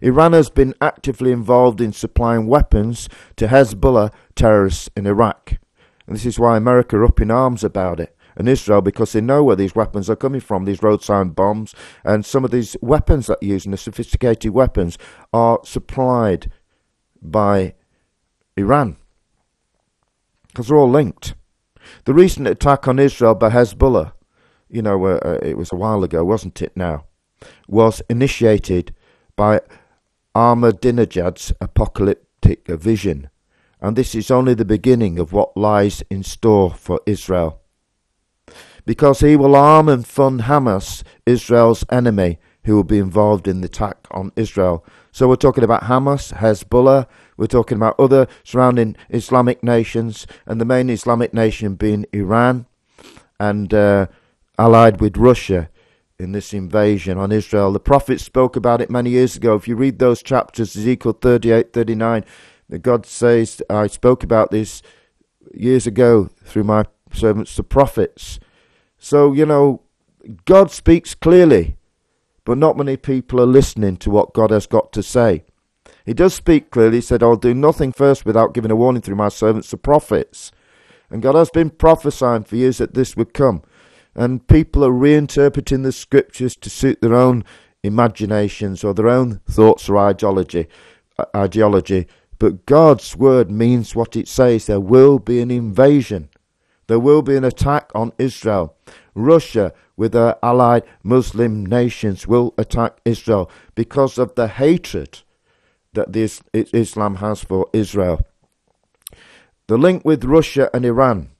Iran 0.00 0.32
has 0.32 0.48
been 0.48 0.74
actively 0.80 1.32
involved 1.32 1.80
in 1.80 1.92
supplying 1.92 2.46
weapons 2.46 3.08
to 3.34 3.48
Hezbollah 3.48 4.12
terrorists 4.36 4.88
in 4.96 5.08
Iraq. 5.08 5.58
And 6.06 6.14
this 6.14 6.24
is 6.24 6.38
why 6.38 6.56
America 6.56 6.96
are 6.96 7.04
up 7.04 7.20
in 7.20 7.32
arms 7.32 7.64
about 7.64 7.98
it. 7.98 8.16
And 8.36 8.48
Israel, 8.48 8.80
because 8.80 9.12
they 9.12 9.20
know 9.20 9.42
where 9.42 9.56
these 9.56 9.74
weapons 9.74 10.08
are 10.08 10.14
coming 10.14 10.40
from, 10.40 10.64
these 10.64 10.84
roadside 10.84 11.34
bombs, 11.34 11.74
and 12.04 12.24
some 12.24 12.44
of 12.44 12.52
these 12.52 12.76
weapons 12.80 13.26
that 13.26 13.42
you're 13.42 13.54
using, 13.54 13.72
the 13.72 13.76
sophisticated 13.76 14.52
weapons, 14.52 14.96
are 15.32 15.58
supplied 15.64 16.48
by 17.20 17.74
Iran. 18.56 18.98
Because 20.46 20.68
they're 20.68 20.78
all 20.78 20.88
linked. 20.88 21.34
The 22.04 22.14
recent 22.14 22.46
attack 22.46 22.86
on 22.86 23.00
Israel 23.00 23.34
by 23.34 23.50
Hezbollah 23.50 24.12
you 24.70 24.82
know, 24.82 25.04
uh, 25.04 25.18
uh, 25.24 25.38
it 25.42 25.56
was 25.56 25.72
a 25.72 25.76
while 25.76 26.04
ago, 26.04 26.24
wasn't 26.24 26.62
it 26.62 26.76
now, 26.76 27.04
was 27.68 28.02
initiated 28.08 28.94
by 29.36 29.60
Ahmadinejad's 30.34 31.52
apocalyptic 31.60 32.66
vision. 32.68 33.30
And 33.80 33.96
this 33.96 34.14
is 34.14 34.30
only 34.30 34.54
the 34.54 34.64
beginning 34.64 35.18
of 35.18 35.32
what 35.32 35.56
lies 35.56 36.02
in 36.10 36.22
store 36.22 36.70
for 36.70 37.00
Israel. 37.06 37.60
Because 38.84 39.20
he 39.20 39.36
will 39.36 39.56
arm 39.56 39.88
and 39.88 40.06
fund 40.06 40.42
Hamas, 40.42 41.02
Israel's 41.26 41.84
enemy, 41.90 42.38
who 42.64 42.76
will 42.76 42.84
be 42.84 42.98
involved 42.98 43.48
in 43.48 43.60
the 43.60 43.66
attack 43.66 44.06
on 44.10 44.32
Israel. 44.36 44.84
So 45.12 45.28
we're 45.28 45.36
talking 45.36 45.64
about 45.64 45.84
Hamas, 45.84 46.34
Hezbollah, 46.34 47.06
we're 47.36 47.46
talking 47.46 47.76
about 47.76 47.98
other 47.98 48.26
surrounding 48.44 48.96
Islamic 49.08 49.62
nations, 49.62 50.26
and 50.44 50.60
the 50.60 50.66
main 50.66 50.90
Islamic 50.90 51.32
nation 51.32 51.74
being 51.74 52.04
Iran. 52.12 52.66
And 53.38 53.72
uh, 53.72 54.08
allied 54.60 55.00
with 55.00 55.16
Russia 55.16 55.70
in 56.18 56.32
this 56.32 56.52
invasion 56.52 57.16
on 57.16 57.32
Israel. 57.32 57.72
The 57.72 57.80
prophet 57.80 58.20
spoke 58.20 58.56
about 58.56 58.82
it 58.82 58.90
many 58.90 59.08
years 59.08 59.34
ago. 59.34 59.54
If 59.54 59.66
you 59.66 59.74
read 59.74 59.98
those 59.98 60.22
chapters, 60.22 60.76
Ezekiel 60.76 61.14
38, 61.14 61.72
39, 61.72 62.24
God 62.82 63.06
says, 63.06 63.62
I 63.70 63.86
spoke 63.86 64.22
about 64.22 64.50
this 64.50 64.82
years 65.54 65.86
ago 65.86 66.28
through 66.44 66.64
my 66.64 66.84
servants, 67.10 67.56
the 67.56 67.62
prophets. 67.62 68.38
So, 68.98 69.32
you 69.32 69.46
know, 69.46 69.80
God 70.44 70.70
speaks 70.70 71.14
clearly, 71.14 71.76
but 72.44 72.58
not 72.58 72.76
many 72.76 72.98
people 72.98 73.40
are 73.40 73.46
listening 73.46 73.96
to 73.96 74.10
what 74.10 74.34
God 74.34 74.50
has 74.50 74.66
got 74.66 74.92
to 74.92 75.02
say. 75.02 75.44
He 76.04 76.12
does 76.12 76.34
speak 76.34 76.70
clearly. 76.70 76.98
He 76.98 77.00
said, 77.00 77.22
I'll 77.22 77.36
do 77.36 77.54
nothing 77.54 77.92
first 77.92 78.26
without 78.26 78.52
giving 78.52 78.70
a 78.70 78.76
warning 78.76 79.00
through 79.00 79.16
my 79.16 79.30
servants, 79.30 79.70
the 79.70 79.78
prophets. 79.78 80.52
And 81.08 81.22
God 81.22 81.34
has 81.34 81.48
been 81.48 81.70
prophesying 81.70 82.44
for 82.44 82.56
years 82.56 82.76
that 82.76 82.92
this 82.92 83.16
would 83.16 83.32
come 83.32 83.62
and 84.20 84.46
people 84.48 84.84
are 84.84 84.92
reinterpreting 84.92 85.82
the 85.82 85.92
scriptures 85.92 86.54
to 86.56 86.70
suit 86.70 87.00
their 87.00 87.14
own 87.14 87.44
imaginations 87.82 88.84
or 88.84 88.94
their 88.94 89.08
own 89.08 89.40
thoughts 89.48 89.88
or 89.88 89.98
ideology. 89.98 90.68
Uh, 91.18 91.24
ideology. 91.34 92.06
But 92.38 92.66
God's 92.66 93.16
word 93.16 93.50
means 93.50 93.96
what 93.96 94.16
it 94.16 94.28
says. 94.28 94.66
There 94.66 94.80
will 94.80 95.18
be 95.18 95.40
an 95.40 95.50
invasion 95.50 96.28
There 96.88 97.00
will 97.00 97.22
be 97.22 97.36
an 97.36 97.44
attack 97.44 97.92
on 97.94 98.12
Israel. 98.18 98.76
Russia, 99.14 99.72
with 99.96 100.14
her 100.14 100.36
allied 100.42 100.82
Muslim 101.04 101.64
nations, 101.64 102.26
will 102.26 102.52
attack 102.58 103.00
Israel 103.04 103.50
because 103.76 104.18
of 104.18 104.34
the 104.34 104.48
hatred 104.48 105.20
that 105.94 106.12
this 106.12 106.42
Islam 106.52 107.16
has 107.16 107.44
for 107.44 107.68
Israel. 107.72 108.26
The 109.68 109.78
link 109.78 110.04
with 110.04 110.24
Russia 110.24 110.68
and 110.74 110.84
Iran. 110.84 111.30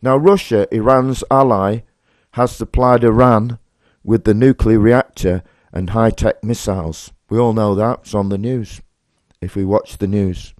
Now, 0.00 0.16
Russia, 0.16 0.68
Iran's 0.72 1.24
ally, 1.28 1.80
has 2.34 2.50
supplied 2.50 3.04
Iran 3.04 3.60
with 4.02 4.24
the 4.24 4.34
nuclear 4.34 4.80
reactor 4.80 5.44
and 5.72 5.90
high 5.90 6.10
tech 6.10 6.42
missiles. 6.42 7.12
We 7.30 7.38
all 7.38 7.52
know 7.52 7.76
that. 7.76 8.00
It's 8.00 8.14
on 8.14 8.28
the 8.28 8.38
news 8.38 8.80
if 9.40 9.54
we 9.54 9.64
watch 9.64 9.98
the 9.98 10.08
news. 10.08 10.52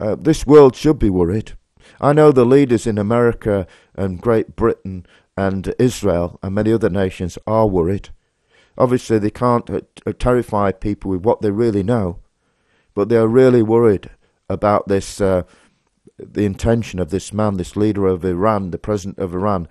Uh, 0.00 0.16
this 0.18 0.46
world 0.46 0.74
should 0.74 0.98
be 0.98 1.10
worried. 1.10 1.52
I 2.00 2.14
know 2.14 2.32
the 2.32 2.46
leaders 2.46 2.86
in 2.86 2.96
America 2.96 3.66
and 3.94 4.22
Great 4.22 4.56
Britain 4.56 5.04
and 5.36 5.74
Israel 5.78 6.38
and 6.42 6.54
many 6.54 6.72
other 6.72 6.88
nations 6.88 7.36
are 7.46 7.66
worried. 7.66 8.08
Obviously, 8.78 9.18
they 9.18 9.30
can't 9.30 9.68
uh, 9.68 9.82
terrify 10.18 10.72
people 10.72 11.10
with 11.10 11.22
what 11.22 11.42
they 11.42 11.50
really 11.50 11.82
know, 11.82 12.20
but 12.94 13.10
they 13.10 13.16
are 13.16 13.28
really 13.28 13.62
worried 13.62 14.08
about 14.48 14.88
this, 14.88 15.20
uh, 15.20 15.42
the 16.18 16.46
intention 16.46 16.98
of 16.98 17.10
this 17.10 17.30
man, 17.30 17.58
this 17.58 17.76
leader 17.76 18.06
of 18.06 18.24
Iran, 18.24 18.70
the 18.70 18.78
president 18.78 19.18
of 19.18 19.34
Iran, 19.34 19.68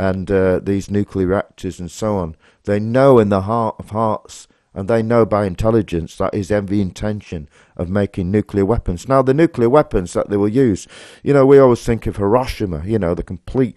and 0.00 0.30
uh, 0.30 0.58
these 0.62 0.90
nuclear 0.90 1.26
reactors 1.26 1.78
and 1.78 1.90
so 1.90 2.16
on. 2.16 2.34
They 2.64 2.80
know 2.80 3.18
in 3.18 3.28
the 3.28 3.42
heart 3.42 3.76
of 3.78 3.90
hearts 3.90 4.48
and 4.72 4.88
they 4.88 5.02
know 5.02 5.26
by 5.26 5.44
intelligence 5.44 6.16
that 6.16 6.32
is 6.32 6.50
every 6.50 6.80
intention 6.80 7.50
of 7.76 7.90
making 7.90 8.30
nuclear 8.30 8.64
weapons. 8.64 9.06
Now, 9.06 9.20
the 9.20 9.34
nuclear 9.34 9.68
weapons 9.68 10.14
that 10.14 10.30
they 10.30 10.38
will 10.38 10.48
use, 10.48 10.88
you 11.22 11.34
know, 11.34 11.44
we 11.44 11.58
always 11.58 11.84
think 11.84 12.06
of 12.06 12.16
Hiroshima, 12.16 12.82
you 12.86 12.98
know, 12.98 13.14
the 13.14 13.22
complete 13.22 13.76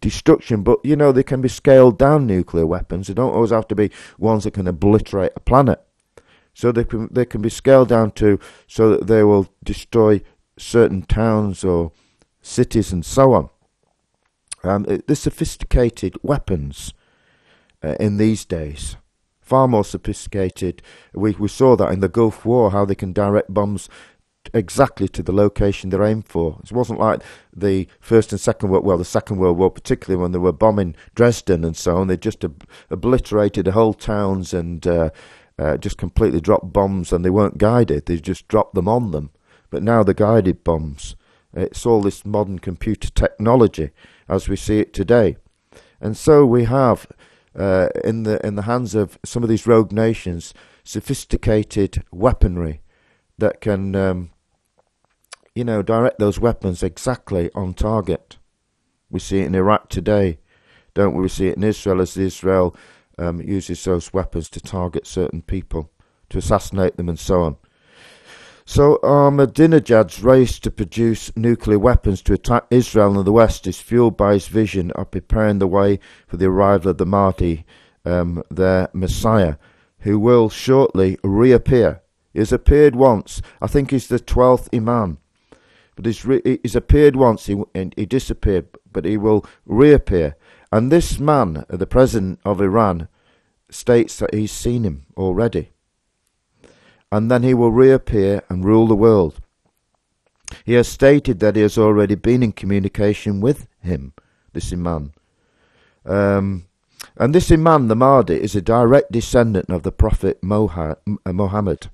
destruction, 0.00 0.62
but 0.62 0.80
you 0.84 0.96
know, 0.96 1.12
they 1.12 1.22
can 1.22 1.40
be 1.40 1.48
scaled 1.48 1.98
down 1.98 2.26
nuclear 2.26 2.66
weapons. 2.66 3.06
They 3.06 3.14
don't 3.14 3.32
always 3.32 3.50
have 3.50 3.68
to 3.68 3.74
be 3.74 3.90
ones 4.18 4.44
that 4.44 4.52
can 4.52 4.68
obliterate 4.68 5.32
a 5.34 5.40
planet. 5.40 5.82
So 6.52 6.72
they 6.72 6.84
can 6.84 7.08
they 7.10 7.24
can 7.24 7.40
be 7.40 7.48
scaled 7.50 7.88
down 7.88 8.10
to 8.12 8.38
so 8.66 8.90
that 8.90 9.06
they 9.06 9.24
will 9.24 9.48
destroy 9.64 10.20
certain 10.58 11.02
towns 11.02 11.64
or 11.64 11.92
cities 12.42 12.92
and 12.92 13.04
so 13.04 13.32
on. 13.32 13.48
Um, 14.64 14.84
the 14.84 15.16
sophisticated 15.16 16.16
weapons 16.22 16.94
uh, 17.82 17.96
in 18.00 18.16
these 18.16 18.44
days 18.44 18.96
far 19.44 19.68
more 19.68 19.84
sophisticated. 19.84 20.82
We, 21.12 21.32
we 21.32 21.48
saw 21.48 21.76
that 21.76 21.92
in 21.92 22.00
the 22.00 22.08
Gulf 22.08 22.44
War, 22.44 22.70
how 22.70 22.84
they 22.84 22.94
can 22.94 23.12
direct 23.12 23.52
bombs 23.52 23.88
exactly 24.52 25.08
to 25.08 25.22
the 25.22 25.32
location 25.32 25.90
they're 25.90 26.02
aimed 26.02 26.28
for. 26.28 26.60
It 26.64 26.72
wasn't 26.72 26.98
like 27.00 27.22
the 27.54 27.86
First 28.00 28.32
and 28.32 28.40
Second 28.40 28.70
World 28.70 28.84
well, 28.84 28.98
the 28.98 29.04
Second 29.04 29.36
World 29.36 29.58
War, 29.58 29.70
particularly 29.70 30.20
when 30.20 30.32
they 30.32 30.38
were 30.38 30.52
bombing 30.52 30.96
Dresden 31.14 31.64
and 31.64 31.76
so 31.76 31.96
on. 31.96 32.08
They 32.08 32.16
just 32.16 32.44
ob- 32.44 32.66
obliterated 32.90 33.68
whole 33.68 33.94
towns 33.94 34.52
and 34.54 34.86
uh, 34.86 35.10
uh, 35.58 35.76
just 35.76 35.98
completely 35.98 36.40
dropped 36.40 36.72
bombs, 36.72 37.12
and 37.12 37.24
they 37.24 37.30
weren't 37.30 37.58
guided. 37.58 38.06
They 38.06 38.16
just 38.18 38.48
dropped 38.48 38.74
them 38.74 38.88
on 38.88 39.12
them. 39.12 39.30
But 39.70 39.82
now 39.82 40.02
the 40.02 40.14
guided 40.14 40.64
bombs. 40.64 41.16
It's 41.52 41.86
all 41.86 42.00
this 42.00 42.24
modern 42.24 42.58
computer 42.58 43.10
technology 43.10 43.90
as 44.28 44.48
we 44.48 44.56
see 44.56 44.78
it 44.78 44.92
today. 44.92 45.36
And 46.00 46.16
so 46.16 46.44
we 46.44 46.64
have 46.64 47.06
uh, 47.58 47.88
in 48.02 48.24
the 48.24 48.44
in 48.46 48.56
the 48.56 48.62
hands 48.62 48.94
of 48.94 49.18
some 49.24 49.42
of 49.42 49.48
these 49.48 49.66
rogue 49.66 49.92
nations 49.92 50.54
sophisticated 50.84 52.04
weaponry 52.12 52.82
that 53.38 53.60
can, 53.60 53.94
um, 53.96 54.30
you 55.54 55.64
know, 55.64 55.82
direct 55.82 56.18
those 56.18 56.38
weapons 56.38 56.82
exactly 56.82 57.50
on 57.54 57.74
target. 57.74 58.38
We 59.10 59.18
see 59.18 59.40
it 59.40 59.46
in 59.46 59.54
Iraq 59.54 59.88
today, 59.88 60.38
don't 60.92 61.14
we? 61.14 61.22
We 61.22 61.28
see 61.28 61.48
it 61.48 61.56
in 61.56 61.64
Israel 61.64 62.00
as 62.00 62.16
Israel 62.16 62.76
um, 63.18 63.40
uses 63.40 63.82
those 63.84 64.12
weapons 64.12 64.48
to 64.50 64.60
target 64.60 65.06
certain 65.06 65.42
people, 65.42 65.90
to 66.30 66.38
assassinate 66.38 66.96
them, 66.96 67.08
and 67.08 67.18
so 67.18 67.42
on. 67.42 67.56
So 68.66 68.98
Ahmadinejad's 69.02 70.22
race 70.22 70.58
to 70.60 70.70
produce 70.70 71.36
nuclear 71.36 71.78
weapons 71.78 72.22
to 72.22 72.32
attack 72.32 72.64
Israel 72.70 73.18
and 73.18 73.26
the 73.26 73.32
West 73.32 73.66
is 73.66 73.78
fueled 73.78 74.16
by 74.16 74.32
his 74.32 74.48
vision 74.48 74.90
of 74.92 75.10
preparing 75.10 75.58
the 75.58 75.66
way 75.66 76.00
for 76.26 76.38
the 76.38 76.46
arrival 76.46 76.90
of 76.90 76.98
the 76.98 77.04
Mahdi, 77.04 77.66
um, 78.06 78.42
their 78.50 78.88
Messiah, 78.94 79.56
who 80.00 80.18
will 80.18 80.48
shortly 80.48 81.18
reappear. 81.22 82.00
He 82.32 82.38
has 82.38 82.52
appeared 82.52 82.96
once. 82.96 83.42
I 83.60 83.66
think 83.66 83.90
he's 83.90 84.08
the 84.08 84.18
twelfth 84.18 84.70
Imam. 84.72 85.18
But 85.94 86.06
he's, 86.06 86.24
re- 86.24 86.58
he's 86.62 86.74
appeared 86.74 87.16
once, 87.16 87.46
he, 87.46 87.62
he 87.96 88.06
disappeared, 88.06 88.66
but 88.90 89.04
he 89.04 89.18
will 89.18 89.44
reappear. 89.66 90.36
And 90.72 90.90
this 90.90 91.18
man, 91.18 91.66
the 91.68 91.86
president 91.86 92.40
of 92.46 92.62
Iran, 92.62 93.08
states 93.68 94.18
that 94.18 94.34
he's 94.34 94.52
seen 94.52 94.84
him 94.84 95.04
already 95.16 95.73
and 97.14 97.30
then 97.30 97.44
he 97.44 97.54
will 97.54 97.70
reappear 97.70 98.42
and 98.48 98.64
rule 98.64 98.88
the 98.88 98.96
world. 98.96 99.40
He 100.64 100.72
has 100.72 100.88
stated 100.88 101.38
that 101.38 101.54
he 101.54 101.62
has 101.62 101.78
already 101.78 102.16
been 102.16 102.42
in 102.42 102.50
communication 102.50 103.40
with 103.40 103.68
him, 103.80 104.14
this 104.52 104.72
Imam. 104.72 105.12
Um, 106.04 106.66
and 107.16 107.32
this 107.32 107.52
Imam, 107.52 107.86
the 107.86 107.94
Mahdi, 107.94 108.34
is 108.34 108.56
a 108.56 108.60
direct 108.60 109.12
descendant 109.12 109.70
of 109.70 109.84
the 109.84 109.92
Prophet 109.92 110.42
Muhammad. 110.42 111.88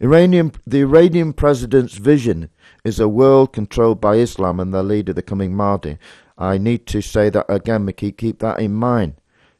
Iranian, 0.00 0.50
the 0.66 0.80
Iranian 0.80 1.32
president's 1.32 1.94
vision 1.94 2.50
is 2.82 2.98
a 2.98 3.06
world 3.06 3.52
controlled 3.52 4.00
by 4.00 4.16
Islam 4.16 4.58
and 4.58 4.74
their 4.74 4.82
leader, 4.82 5.12
the 5.12 5.22
coming 5.22 5.54
Mahdi. 5.54 5.96
I 6.36 6.58
need 6.58 6.88
to 6.88 7.00
say 7.00 7.30
that 7.30 7.46
again, 7.48 7.86
keep, 7.92 8.18
keep 8.18 8.40
that 8.40 8.58
in 8.58 8.74
mind. 8.74 9.14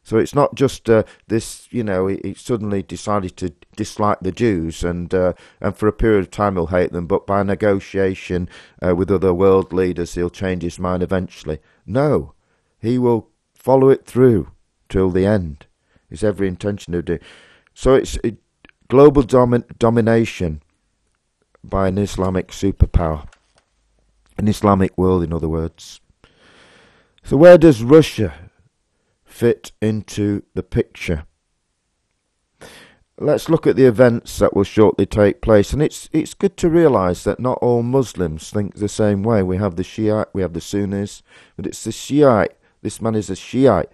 So 0.04 0.18
it's 0.18 0.34
not 0.34 0.54
just 0.54 0.88
uh, 0.90 1.04
this, 1.28 1.66
you 1.70 1.82
know, 1.82 2.06
he, 2.06 2.20
he, 2.22 2.34
suddenly 2.34 2.82
decided 2.82 3.38
to 3.38 3.54
dislike 3.74 4.20
the 4.20 4.32
Jews 4.32 4.84
and 4.84 5.12
uh, 5.12 5.32
and 5.62 5.74
for 5.74 5.88
a 5.88 5.92
period 5.92 6.20
of 6.20 6.30
time 6.30 6.54
he'll 6.54 6.66
hate 6.66 6.92
them, 6.92 7.06
but 7.06 7.26
by 7.26 7.42
negotiation 7.42 8.50
uh, 8.86 8.94
with 8.94 9.10
other 9.10 9.32
world 9.32 9.72
leaders 9.72 10.14
he'll 10.14 10.28
change 10.28 10.62
his 10.62 10.78
mind 10.78 11.02
eventually. 11.02 11.58
No, 11.86 12.34
he 12.78 12.98
will 12.98 13.30
follow 13.54 13.88
it 13.88 14.04
through 14.04 14.52
till 14.90 15.10
the 15.10 15.24
end. 15.24 15.66
It's 16.10 16.22
every 16.22 16.48
intention 16.48 16.94
of 16.94 17.06
doing. 17.06 17.20
So 17.72 17.94
it's 17.94 18.18
it, 18.22 18.36
global 18.88 19.22
domi- 19.22 19.64
domination 19.78 20.62
by 21.64 21.88
an 21.88 21.96
Islamic 21.96 22.48
superpower, 22.48 23.26
an 24.36 24.48
Islamic 24.48 24.98
world, 24.98 25.22
in 25.22 25.32
other 25.32 25.48
words. 25.48 26.02
So 27.22 27.38
where 27.38 27.56
does 27.56 27.82
Russia 27.82 28.43
fit 29.34 29.72
into 29.82 30.44
the 30.54 30.62
picture. 30.62 31.24
Let's 33.18 33.48
look 33.48 33.66
at 33.66 33.74
the 33.74 33.84
events 33.84 34.38
that 34.38 34.54
will 34.54 34.64
shortly 34.64 35.06
take 35.06 35.42
place, 35.42 35.72
and 35.72 35.82
it's 35.82 36.08
it's 36.12 36.34
good 36.34 36.56
to 36.58 36.68
realise 36.68 37.24
that 37.24 37.40
not 37.40 37.58
all 37.60 37.82
Muslims 37.82 38.50
think 38.50 38.74
the 38.74 38.88
same 38.88 39.24
way. 39.24 39.42
We 39.42 39.56
have 39.56 39.74
the 39.74 39.82
Shiite, 39.82 40.28
we 40.32 40.42
have 40.42 40.52
the 40.52 40.60
Sunnis, 40.60 41.22
but 41.56 41.66
it's 41.66 41.82
the 41.82 41.90
Shiite. 41.90 42.56
This 42.82 43.00
man 43.00 43.16
is 43.16 43.28
a 43.28 43.34
Shiite, 43.34 43.90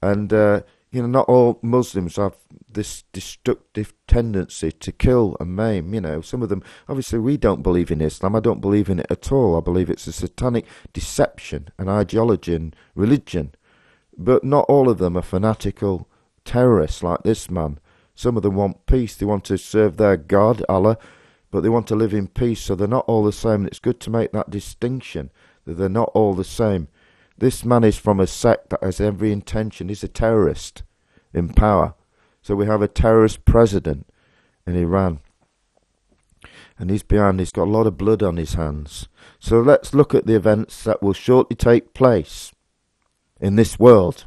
and 0.00 0.32
uh, 0.32 0.62
you 0.92 1.02
know 1.02 1.08
not 1.08 1.28
all 1.28 1.58
Muslims 1.60 2.16
have 2.16 2.36
this 2.70 3.02
destructive 3.12 3.94
tendency 4.06 4.70
to 4.70 4.92
kill 4.92 5.36
and 5.40 5.56
maim. 5.56 5.92
You 5.92 6.02
know, 6.02 6.20
some 6.20 6.42
of 6.42 6.48
them. 6.50 6.62
Obviously, 6.88 7.18
we 7.18 7.36
don't 7.36 7.62
believe 7.62 7.90
in 7.90 8.00
Islam. 8.00 8.36
I 8.36 8.40
don't 8.40 8.60
believe 8.60 8.88
in 8.88 9.00
it 9.00 9.10
at 9.10 9.32
all. 9.32 9.56
I 9.56 9.60
believe 9.60 9.90
it's 9.90 10.06
a 10.06 10.12
satanic 10.12 10.66
deception, 10.92 11.68
an 11.78 11.88
ideology, 11.88 12.54
and 12.54 12.76
religion 12.94 13.54
but 14.18 14.44
not 14.44 14.66
all 14.68 14.88
of 14.88 14.98
them 14.98 15.16
are 15.16 15.22
fanatical 15.22 16.08
terrorists 16.44 17.02
like 17.02 17.22
this 17.22 17.50
man. 17.50 17.78
Some 18.14 18.36
of 18.36 18.42
them 18.42 18.54
want 18.54 18.86
peace. 18.86 19.16
They 19.16 19.26
want 19.26 19.44
to 19.46 19.58
serve 19.58 19.96
their 19.96 20.16
God, 20.16 20.64
Allah, 20.68 20.98
but 21.50 21.62
they 21.62 21.68
want 21.68 21.86
to 21.88 21.96
live 21.96 22.14
in 22.14 22.28
peace, 22.28 22.60
so 22.60 22.74
they're 22.74 22.86
not 22.86 23.04
all 23.06 23.24
the 23.24 23.32
same. 23.32 23.62
And 23.62 23.66
it's 23.66 23.78
good 23.78 24.00
to 24.00 24.10
make 24.10 24.32
that 24.32 24.50
distinction 24.50 25.30
that 25.64 25.74
they're 25.74 25.88
not 25.88 26.10
all 26.14 26.34
the 26.34 26.44
same. 26.44 26.88
This 27.36 27.64
man 27.64 27.82
is 27.82 27.96
from 27.96 28.20
a 28.20 28.26
sect 28.26 28.70
that 28.70 28.82
has 28.82 29.00
every 29.00 29.32
intention. 29.32 29.88
He's 29.88 30.04
a 30.04 30.08
terrorist 30.08 30.82
in 31.32 31.48
power. 31.48 31.94
So 32.42 32.54
we 32.54 32.66
have 32.66 32.82
a 32.82 32.88
terrorist 32.88 33.44
president 33.44 34.06
in 34.66 34.76
Iran. 34.76 35.20
And 36.78 36.90
he's 36.90 37.02
behind, 37.02 37.40
he's 37.40 37.52
got 37.52 37.68
a 37.68 37.70
lot 37.70 37.86
of 37.86 37.96
blood 37.96 38.22
on 38.22 38.36
his 38.36 38.54
hands. 38.54 39.08
So 39.38 39.60
let's 39.60 39.94
look 39.94 40.14
at 40.14 40.26
the 40.26 40.34
events 40.34 40.84
that 40.84 41.02
will 41.02 41.12
shortly 41.12 41.56
take 41.56 41.94
place 41.94 42.52
in 43.44 43.56
this 43.56 43.78
world 43.78 44.24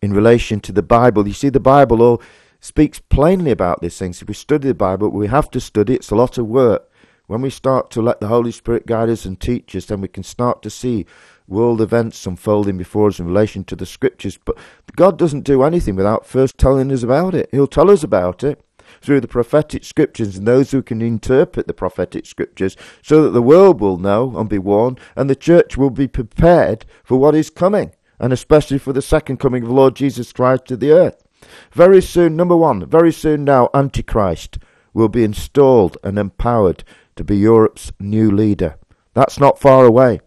in 0.00 0.12
relation 0.12 0.60
to 0.60 0.72
the 0.72 0.82
Bible. 0.82 1.28
You 1.28 1.34
see, 1.34 1.50
the 1.50 1.60
Bible 1.60 2.02
all 2.02 2.22
speaks 2.58 2.98
plainly 2.98 3.50
about 3.50 3.80
these 3.80 3.98
things. 3.98 4.22
If 4.22 4.28
we 4.28 4.34
study 4.34 4.68
the 4.68 4.74
Bible, 4.74 5.10
we 5.10 5.26
have 5.28 5.50
to 5.50 5.60
study. 5.60 5.94
It's 5.94 6.10
a 6.10 6.16
lot 6.16 6.38
of 6.38 6.46
work. 6.46 6.90
When 7.26 7.42
we 7.42 7.50
start 7.50 7.90
to 7.90 8.02
let 8.02 8.20
the 8.20 8.28
Holy 8.28 8.52
Spirit 8.52 8.86
guide 8.86 9.10
us 9.10 9.24
and 9.24 9.38
teach 9.38 9.74
us, 9.74 9.86
then 9.86 10.00
we 10.00 10.08
can 10.08 10.22
start 10.22 10.62
to 10.62 10.70
see 10.70 11.06
world 11.48 11.80
events 11.80 12.24
unfolding 12.26 12.78
before 12.78 13.08
us 13.08 13.18
in 13.18 13.26
relation 13.26 13.64
to 13.64 13.76
the 13.76 13.86
Scriptures. 13.86 14.38
But 14.42 14.56
God 14.94 15.18
doesn't 15.18 15.42
do 15.42 15.62
anything 15.62 15.96
without 15.96 16.26
first 16.26 16.56
telling 16.56 16.90
us 16.92 17.02
about 17.02 17.34
it. 17.34 17.48
He'll 17.50 17.66
tell 17.66 17.90
us 17.90 18.02
about 18.02 18.42
it. 18.42 18.65
Through 19.06 19.20
the 19.20 19.28
prophetic 19.28 19.84
scriptures 19.84 20.36
and 20.36 20.48
those 20.48 20.72
who 20.72 20.82
can 20.82 21.00
interpret 21.00 21.68
the 21.68 21.72
prophetic 21.72 22.26
scriptures 22.26 22.76
so 23.00 23.22
that 23.22 23.30
the 23.30 23.40
world 23.40 23.80
will 23.80 23.98
know 23.98 24.36
and 24.36 24.48
be 24.48 24.58
warned 24.58 24.98
and 25.14 25.30
the 25.30 25.36
church 25.36 25.76
will 25.76 25.90
be 25.90 26.08
prepared 26.08 26.84
for 27.04 27.16
what 27.16 27.34
is 27.34 27.48
coming 27.48 27.92
and 28.18 28.32
especially 28.32 28.78
for 28.78 28.92
the 28.92 29.00
second 29.00 29.38
coming 29.38 29.62
of 29.62 29.70
Lord 29.70 29.94
Jesus 29.94 30.32
Christ 30.32 30.64
to 30.66 30.76
the 30.76 30.90
earth. 30.90 31.22
Very 31.70 32.02
soon, 32.02 32.34
number 32.34 32.56
one, 32.56 32.84
very 32.86 33.12
soon 33.12 33.44
now, 33.44 33.68
Antichrist 33.72 34.58
will 34.92 35.08
be 35.08 35.22
installed 35.22 35.96
and 36.02 36.18
empowered 36.18 36.82
to 37.14 37.22
be 37.22 37.36
Europe's 37.36 37.92
new 38.00 38.28
leader. 38.30 38.76
That's 39.14 39.38
not 39.38 39.60
far 39.60 39.84
away. 39.84 40.20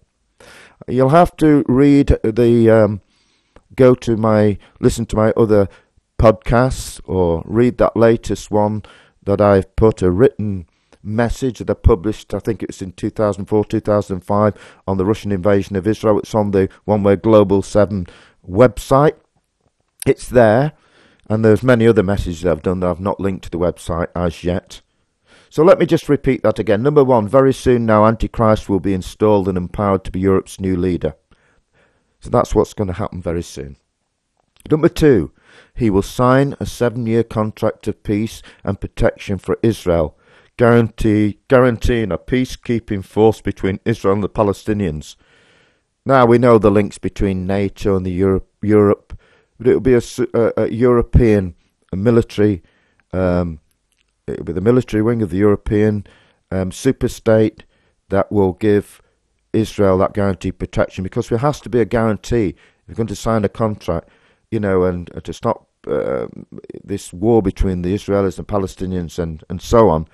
You'll 0.88 1.10
have 1.10 1.36
to 1.38 1.66
read 1.68 2.18
the, 2.24 2.70
um, 2.70 3.02
go 3.76 3.94
to 3.96 4.16
my, 4.16 4.58
listen 4.80 5.06
to 5.08 5.18
my 5.18 5.32
other 5.32 5.68
podcasts 6.20 7.02
or 7.06 7.42
read 7.46 7.78
that 7.80 7.98
latest 7.98 8.52
one 8.52 8.84
that 9.24 9.42
I've 9.42 9.76
put 9.76 10.02
a 10.02 10.12
written 10.12 10.68
message 11.02 11.60
that 11.60 11.70
I 11.70 11.74
published, 11.74 12.34
I 12.34 12.40
think 12.40 12.62
it 12.62 12.70
was 12.70 12.82
in 12.82 12.92
2004, 12.92 13.66
2005, 13.66 14.76
on 14.88 14.98
the 14.98 15.06
Russian 15.06 15.32
invasion 15.32 15.76
of 15.76 15.88
Israel. 15.88 16.20
It's 16.20 16.36
on 16.36 16.52
the 16.52 16.70
One 16.86 17.04
Way 17.04 17.16
Global 17.16 17.62
7 17.62 18.06
website. 18.48 19.16
It's 20.06 20.28
there, 20.28 20.74
and 21.30 21.44
there's 21.44 21.64
many 21.64 21.88
other 21.88 22.04
messages 22.04 22.46
I've 22.46 22.62
done 22.62 22.82
that 22.82 22.90
I've 22.90 23.00
not 23.00 23.20
linked 23.20 23.46
to 23.46 23.50
the 23.50 23.58
website 23.58 24.08
as 24.16 24.44
yet. 24.44 24.82
So 25.50 25.64
let 25.64 25.80
me 25.80 25.86
just 25.86 26.10
repeat 26.10 26.44
that 26.44 26.60
again. 26.60 26.84
Number 26.84 27.04
one, 27.04 27.28
very 27.28 27.54
soon 27.54 27.86
now, 27.86 28.06
Antichrist 28.06 28.70
will 28.70 28.80
be 28.80 28.94
installed 28.94 29.48
and 29.48 29.58
empowered 29.58 30.04
to 30.04 30.12
be 30.12 30.20
Europe's 30.20 30.60
new 30.60 30.76
leader. 30.76 31.16
So 32.20 32.30
that's 32.30 32.54
what's 32.54 32.74
going 32.74 32.90
to 32.90 32.94
happen 32.94 33.22
very 33.22 33.42
soon. 33.42 33.78
Number 34.70 34.90
two, 34.90 35.32
he 35.80 35.90
will 35.90 36.02
sign 36.02 36.56
a 36.60 36.66
seven 36.66 37.06
year 37.06 37.24
contract 37.24 37.88
of 37.88 38.04
peace 38.04 38.42
and 38.64 38.80
protection 38.80 39.38
for 39.38 39.58
Israel 39.64 40.18
guarantee, 40.60 41.40
guaranteeing 41.48 42.12
a 42.12 42.18
peacekeeping 42.18 43.02
force 43.02 43.40
between 43.40 43.80
Israel 43.86 44.16
and 44.16 44.24
the 44.24 44.28
Palestinians. 44.28 45.16
Now 46.06 46.26
we 46.26 46.38
know 46.38 46.58
the 46.58 46.70
links 46.70 46.98
between 46.98 47.48
NATO 47.48 47.96
and 47.96 48.06
the 48.06 48.12
Europe, 48.12 48.50
Europe 48.62 49.18
but 49.58 49.68
it 49.70 49.74
will 49.74 49.80
be 49.80 49.94
a, 49.94 50.02
a, 50.34 50.64
a 50.64 50.68
European 50.70 51.56
a 51.94 51.96
military, 51.96 52.62
um, 53.14 53.62
it 54.28 54.38
will 54.38 54.46
be 54.46 54.54
the 54.54 54.60
military 54.60 55.02
wing 55.02 55.22
of 55.22 55.30
the 55.30 55.38
European 55.38 56.06
um, 56.52 56.72
superstate 56.72 57.62
that 58.10 58.30
will 58.30 58.52
give 58.52 59.02
Israel 59.54 59.98
that 60.00 60.14
guaranteed 60.14 60.60
protection 60.60 61.06
because 61.06 61.30
there 61.30 61.38
has 61.38 61.62
to 61.62 61.70
be 61.70 61.80
a 61.80 61.86
guarantee. 61.86 62.50
If 62.50 62.90
you're 62.90 62.96
going 62.96 63.08
to 63.08 63.16
sign 63.16 63.46
a 63.46 63.50
contract, 63.50 64.10
you 64.52 64.60
know, 64.60 64.84
and, 64.84 65.10
and 65.12 65.24
to 65.24 65.32
stop 65.32 65.69
uh, 65.88 66.28
this 66.84 67.14
war 67.14 67.42
between 67.42 67.82
the 67.82 67.94
Israelis 67.94 68.38
and 68.38 68.48
Palestinians 68.48 69.20
and, 69.20 69.44
and 69.50 69.62
so 69.62 69.90
on, 69.90 70.08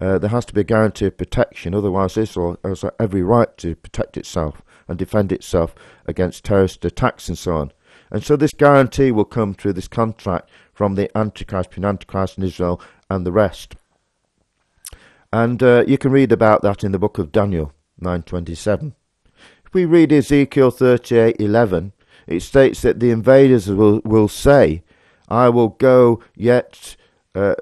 uh, 0.00 0.18
there 0.18 0.30
has 0.30 0.44
to 0.46 0.54
be 0.54 0.60
a 0.60 0.64
guarantee 0.64 1.06
of 1.06 1.16
protection. 1.16 1.74
Otherwise, 1.74 2.16
Israel 2.16 2.58
has 2.64 2.84
every 2.98 3.22
right 3.22 3.56
to 3.58 3.74
protect 3.76 4.16
itself 4.16 4.62
and 4.88 4.98
defend 4.98 5.32
itself 5.32 5.74
against 6.06 6.44
terrorist 6.44 6.84
attacks 6.84 7.28
and 7.28 7.38
so 7.38 7.56
on. 7.56 7.72
And 8.10 8.22
so 8.22 8.36
this 8.36 8.52
guarantee 8.52 9.10
will 9.10 9.24
come 9.24 9.54
through 9.54 9.72
this 9.72 9.88
contract 9.88 10.48
from 10.72 10.94
the 10.94 11.16
Antichrist, 11.16 11.70
between 11.70 11.86
Antichrist 11.86 12.36
and 12.36 12.46
Israel 12.46 12.80
and 13.10 13.26
the 13.26 13.32
rest. 13.32 13.76
And 15.32 15.62
uh, 15.62 15.84
you 15.86 15.98
can 15.98 16.12
read 16.12 16.30
about 16.30 16.62
that 16.62 16.84
in 16.84 16.92
the 16.92 16.98
book 16.98 17.18
of 17.18 17.32
Daniel 17.32 17.72
9.27. 18.00 18.92
If 19.64 19.74
we 19.74 19.84
read 19.84 20.12
Ezekiel 20.12 20.70
38.11, 20.70 21.92
it 22.26 22.40
states 22.40 22.82
that 22.82 23.00
the 23.00 23.10
invaders 23.10 23.68
will, 23.68 24.00
will 24.04 24.28
say, 24.28 24.82
I 25.28 25.48
will 25.48 25.68
go 25.68 26.20
yet... 26.34 26.96
Uh, 27.34 27.54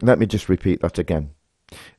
let 0.00 0.18
me 0.18 0.26
just 0.26 0.48
repeat 0.48 0.80
that 0.82 0.98
again. 0.98 1.30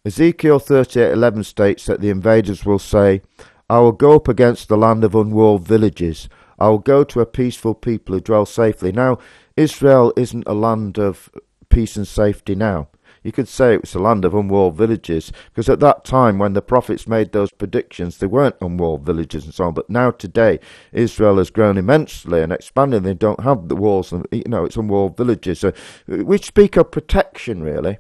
Ezekiel 0.06 0.60
38:11 0.60 1.44
states 1.46 1.86
that 1.86 2.02
the 2.02 2.10
invaders 2.10 2.66
will 2.66 2.80
say, 2.80 3.22
"I 3.70 3.80
will 3.80 3.92
go 3.92 4.16
up 4.16 4.28
against 4.28 4.68
the 4.68 4.78
land 4.78 5.04
of 5.04 5.16
unwalled 5.16 5.68
villages. 5.68 6.30
I 6.58 6.70
will 6.70 6.80
go 6.80 7.04
to 7.04 7.20
a 7.20 7.26
peaceful 7.26 7.76
people 7.76 8.16
who 8.16 8.22
dwell 8.22 8.46
safely." 8.46 8.92
Now, 8.92 9.20
Israel 9.58 10.14
isn't 10.16 10.48
a 10.48 10.54
land 10.54 10.98
of 10.98 11.30
peace 11.70 11.98
and 11.98 12.08
safety 12.08 12.56
now. 12.56 12.88
You 13.24 13.32
could 13.32 13.48
say 13.48 13.74
it 13.74 13.82
was 13.82 13.96
a 13.96 14.00
land 14.00 14.26
of 14.26 14.34
unwalled 14.34 14.76
villages, 14.76 15.32
because 15.50 15.70
at 15.70 15.80
that 15.82 16.06
time 16.06 16.40
when 16.40 16.54
the 16.54 16.62
prophets 16.62 17.08
made 17.08 17.32
those 17.32 17.52
predictions, 17.52 18.18
they 18.18 18.28
weren't 18.28 18.56
unwalled 18.62 19.06
villages 19.06 19.46
and 19.46 19.54
so 19.54 19.66
on. 19.66 19.74
But 19.74 19.90
now 19.90 20.12
today, 20.12 20.60
Israel 20.92 21.38
has 21.38 21.50
grown 21.50 21.78
immensely 21.78 22.42
and 22.42 22.52
expanded. 22.52 23.04
They 23.04 23.14
don't 23.14 23.44
have 23.44 23.68
the 23.68 23.76
walls, 23.76 24.12
and 24.12 24.26
you 24.32 24.44
know, 24.48 24.66
it's 24.66 24.78
unwalled 24.78 25.18
villages. 25.18 25.60
So 25.60 25.74
we 26.08 26.38
speak 26.38 26.78
of 26.78 26.92
protection, 26.92 27.62
really, 27.64 28.00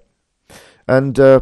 and. 0.88 1.20
Uh, 1.20 1.42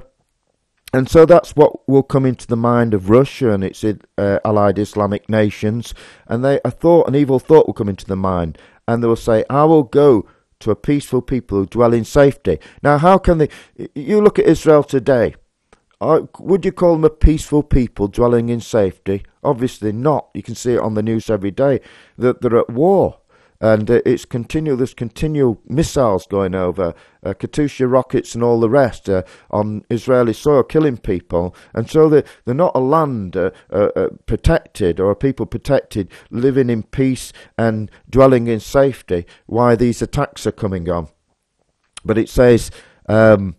and 0.93 1.09
so 1.09 1.25
that's 1.25 1.51
what 1.51 1.87
will 1.87 2.01
come 2.01 2.25
into 2.25 2.47
the 2.47 2.55
mind 2.55 2.93
of 2.93 3.09
Russia 3.09 3.51
and 3.51 3.61
its 3.61 3.83
uh, 3.83 4.39
allied 4.45 4.79
Islamic 4.79 5.29
nations. 5.29 5.93
And 6.27 6.45
they, 6.45 6.61
a 6.63 6.71
thought, 6.71 7.09
an 7.09 7.15
evil 7.15 7.39
thought 7.39 7.67
will 7.67 7.73
come 7.73 7.89
into 7.89 8.05
the 8.05 8.15
mind, 8.15 8.57
and 8.87 9.03
they 9.03 9.07
will 9.07 9.17
say, 9.17 9.43
"I 9.49 9.65
will 9.65 9.83
go 9.83 10.25
to 10.59 10.71
a 10.71 10.75
peaceful 10.75 11.21
people 11.21 11.59
who 11.59 11.65
dwell 11.65 11.93
in 11.93 12.03
safety. 12.03 12.59
Now, 12.81 12.97
how 12.97 13.17
can 13.17 13.37
they? 13.37 13.49
You 13.95 14.21
look 14.21 14.39
at 14.39 14.45
Israel 14.45 14.83
today. 14.83 15.35
Uh, 15.99 16.21
would 16.39 16.63
you 16.63 16.71
call 16.71 16.93
them 16.93 17.05
a 17.05 17.09
peaceful 17.09 17.63
people 17.63 18.07
dwelling 18.07 18.49
in 18.49 18.61
safety? 18.61 19.23
Obviously 19.43 19.91
not. 19.91 20.29
You 20.33 20.43
can 20.43 20.53
see 20.53 20.73
it 20.73 20.79
on 20.79 20.93
the 20.93 21.01
news 21.01 21.29
every 21.29 21.51
day 21.51 21.79
that 22.17 22.41
they're 22.41 22.59
at 22.59 22.69
war 22.69 23.19
and 23.59 23.89
uh, 23.89 24.01
it's 24.05 24.25
continual. 24.25 24.77
There's 24.77 24.93
continual 24.93 25.59
missiles 25.67 26.27
going 26.27 26.53
over, 26.55 26.93
uh, 27.23 27.33
Katyusha 27.33 27.91
rockets 27.91 28.35
and 28.35 28.43
all 28.43 28.59
the 28.59 28.69
rest 28.69 29.09
uh, 29.09 29.23
on 29.49 29.83
Israeli 29.89 30.33
soil, 30.33 30.63
killing 30.63 30.97
people. 30.97 31.55
And 31.73 31.89
so 31.89 32.07
they're, 32.09 32.23
they're 32.45 32.55
not 32.55 32.75
a 32.75 32.79
land 32.79 33.35
uh, 33.35 33.51
uh, 33.71 33.89
uh, 33.95 34.09
protected 34.25 34.99
or 34.99 35.11
a 35.11 35.15
people 35.15 35.45
protected, 35.45 36.11
living 36.29 36.69
in 36.69 36.83
peace 36.83 37.33
and 37.57 37.89
dwelling 38.09 38.47
in 38.47 38.59
safety. 38.59 39.25
Why 39.47 39.75
these 39.75 40.01
attacks 40.01 40.45
are 40.45 40.51
coming 40.51 40.89
on? 40.89 41.09
But 42.05 42.17
it 42.17 42.29
says. 42.29 42.71
Um, 43.09 43.55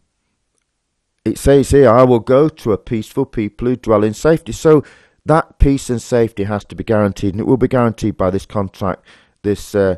it 1.24 1.36
says 1.36 1.70
here, 1.70 1.90
I 1.90 2.04
will 2.04 2.20
go 2.20 2.48
to 2.48 2.72
a 2.72 2.78
peaceful 2.78 3.26
people 3.26 3.68
who 3.68 3.76
dwell 3.76 4.02
in 4.02 4.14
safety. 4.14 4.52
So 4.52 4.82
that 5.26 5.58
peace 5.58 5.90
and 5.90 6.00
safety 6.00 6.44
has 6.44 6.64
to 6.66 6.74
be 6.74 6.84
guaranteed, 6.84 7.34
and 7.34 7.40
it 7.40 7.46
will 7.46 7.58
be 7.58 7.68
guaranteed 7.68 8.16
by 8.16 8.30
this 8.30 8.46
contract 8.46 9.04
this 9.42 9.74
uh, 9.74 9.96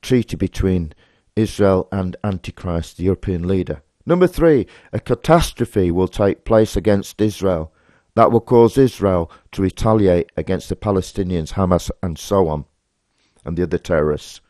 treaty 0.00 0.36
between 0.36 0.92
Israel 1.36 1.88
and 1.92 2.16
Antichrist, 2.24 2.96
the 2.96 3.04
European 3.04 3.46
leader. 3.46 3.82
Number 4.04 4.26
three, 4.26 4.66
a 4.92 5.00
catastrophe 5.00 5.90
will 5.90 6.08
take 6.08 6.44
place 6.44 6.76
against 6.76 7.20
Israel 7.20 7.72
that 8.14 8.30
will 8.30 8.40
cause 8.40 8.76
Israel 8.76 9.30
to 9.52 9.62
retaliate 9.62 10.30
against 10.36 10.68
the 10.68 10.76
Palestinians, 10.76 11.54
Hamas, 11.54 11.90
and 12.02 12.18
so 12.18 12.48
on, 12.48 12.66
and 13.44 13.56
the 13.56 13.62
other 13.62 13.78
terrorists. 13.78 14.40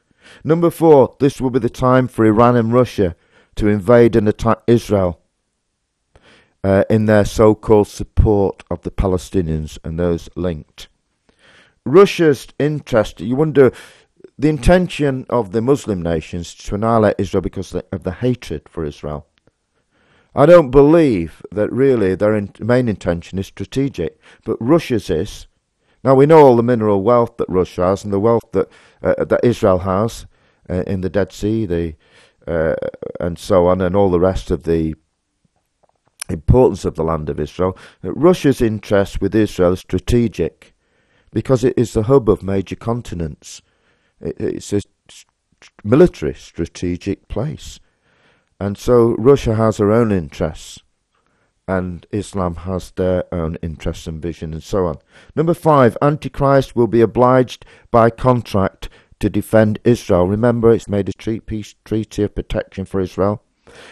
Number 0.43 0.71
four, 0.71 1.17
this 1.21 1.41
will 1.41 1.51
be 1.51 1.59
the 1.59 1.71
time 1.71 2.09
for 2.09 2.25
Iran 2.25 2.57
and 2.57 2.73
Russia 2.73 3.15
to 3.57 3.69
invade 3.69 4.17
and 4.17 4.29
attack 4.29 4.59
Israel 4.67 5.21
uh, 6.65 6.85
in 6.89 7.07
their 7.07 7.25
so 7.25 7.55
called 7.55 7.89
support 7.89 8.63
of 8.71 8.83
the 8.83 8.91
Palestinians 8.91 9.79
and 9.85 9.99
those 9.99 10.29
linked. 10.37 10.89
Russia's 11.85 12.47
interest, 12.59 13.21
you 13.21 13.35
wonder 13.35 13.73
the 14.43 14.49
intention 14.49 15.25
of 15.31 15.53
the 15.53 15.63
Muslim 15.63 16.03
nations 16.03 16.53
to 16.53 16.75
annihilate 16.75 17.15
Israel 17.17 17.41
because 17.41 17.75
of 17.75 18.03
the 18.03 18.11
hatred 18.11 18.69
for 18.69 18.85
Israel. 18.85 19.29
I 20.35 20.47
don't 20.47 20.73
believe 20.73 21.43
that 21.53 21.73
really 21.73 22.17
their 22.17 22.35
in, 22.35 22.53
main 22.59 22.89
intention 22.89 23.39
is 23.39 23.47
strategic, 23.47 24.19
but 24.45 24.57
Russia's 24.59 25.09
is. 25.11 25.47
Now 26.03 26.17
we 26.17 26.27
know 26.27 26.45
all 26.45 26.57
the 26.57 26.63
mineral 26.65 27.05
wealth 27.05 27.37
that 27.37 27.49
Russia 27.49 27.85
has 27.85 28.03
and 28.03 28.13
the 28.13 28.19
wealth 28.19 28.51
that 28.51 28.69
uh, 29.01 29.25
that 29.25 29.45
Israel 29.45 29.79
has 29.81 30.27
uh, 30.69 30.83
in 30.89 31.03
the 31.03 31.11
Dead 31.11 31.33
Sea, 31.33 31.65
the 31.65 31.95
uh, 32.49 32.75
and 33.21 33.39
so 33.39 33.69
on, 33.69 33.81
and 33.81 33.95
all 33.95 34.11
the 34.11 34.19
rest 34.19 34.51
of 34.51 34.65
the 34.65 34.97
importance 36.29 36.85
of 36.85 36.97
the 36.97 37.05
land 37.05 37.31
of 37.31 37.39
Israel. 37.39 37.79
Russia's 38.03 38.61
interest 38.61 39.21
with 39.21 39.37
Israel 39.37 39.75
is 39.75 39.81
strategic 39.81 40.75
because 41.33 41.63
it 41.63 41.75
is 41.77 41.93
the 41.93 42.05
hub 42.05 42.29
of 42.29 42.43
major 42.43 42.75
continents 42.75 43.63
it's 44.23 44.73
a 44.73 44.81
military 45.85 46.35
strategic 46.35 47.29
place. 47.29 47.81
And 48.61 48.79
so 48.79 49.17
Russia 49.19 49.57
has 49.57 49.79
her 49.79 49.91
own 49.91 50.13
interests, 50.13 50.81
and 51.67 52.07
Islam 52.13 52.55
has 52.57 52.93
their 52.93 53.25
own 53.35 53.57
interests 53.63 54.07
and 54.07 54.23
vision, 54.23 54.53
and 54.53 54.63
so 54.63 54.87
on. 54.87 54.99
Number 55.35 55.55
five, 55.55 55.97
Antichrist 56.01 56.77
will 56.77 56.87
be 56.87 57.01
obliged 57.01 57.65
by 57.91 58.11
contract 58.11 58.89
to 59.19 59.31
defend 59.31 59.79
Israel. 59.85 60.27
Remember, 60.27 60.73
it's 60.73 60.89
made 60.89 61.09
a 61.09 61.13
treaty, 61.13 61.41
peace 61.41 61.75
treaty 61.85 62.23
of 62.23 62.35
protection 62.35 62.85
for 62.85 63.01
Israel, 63.01 63.43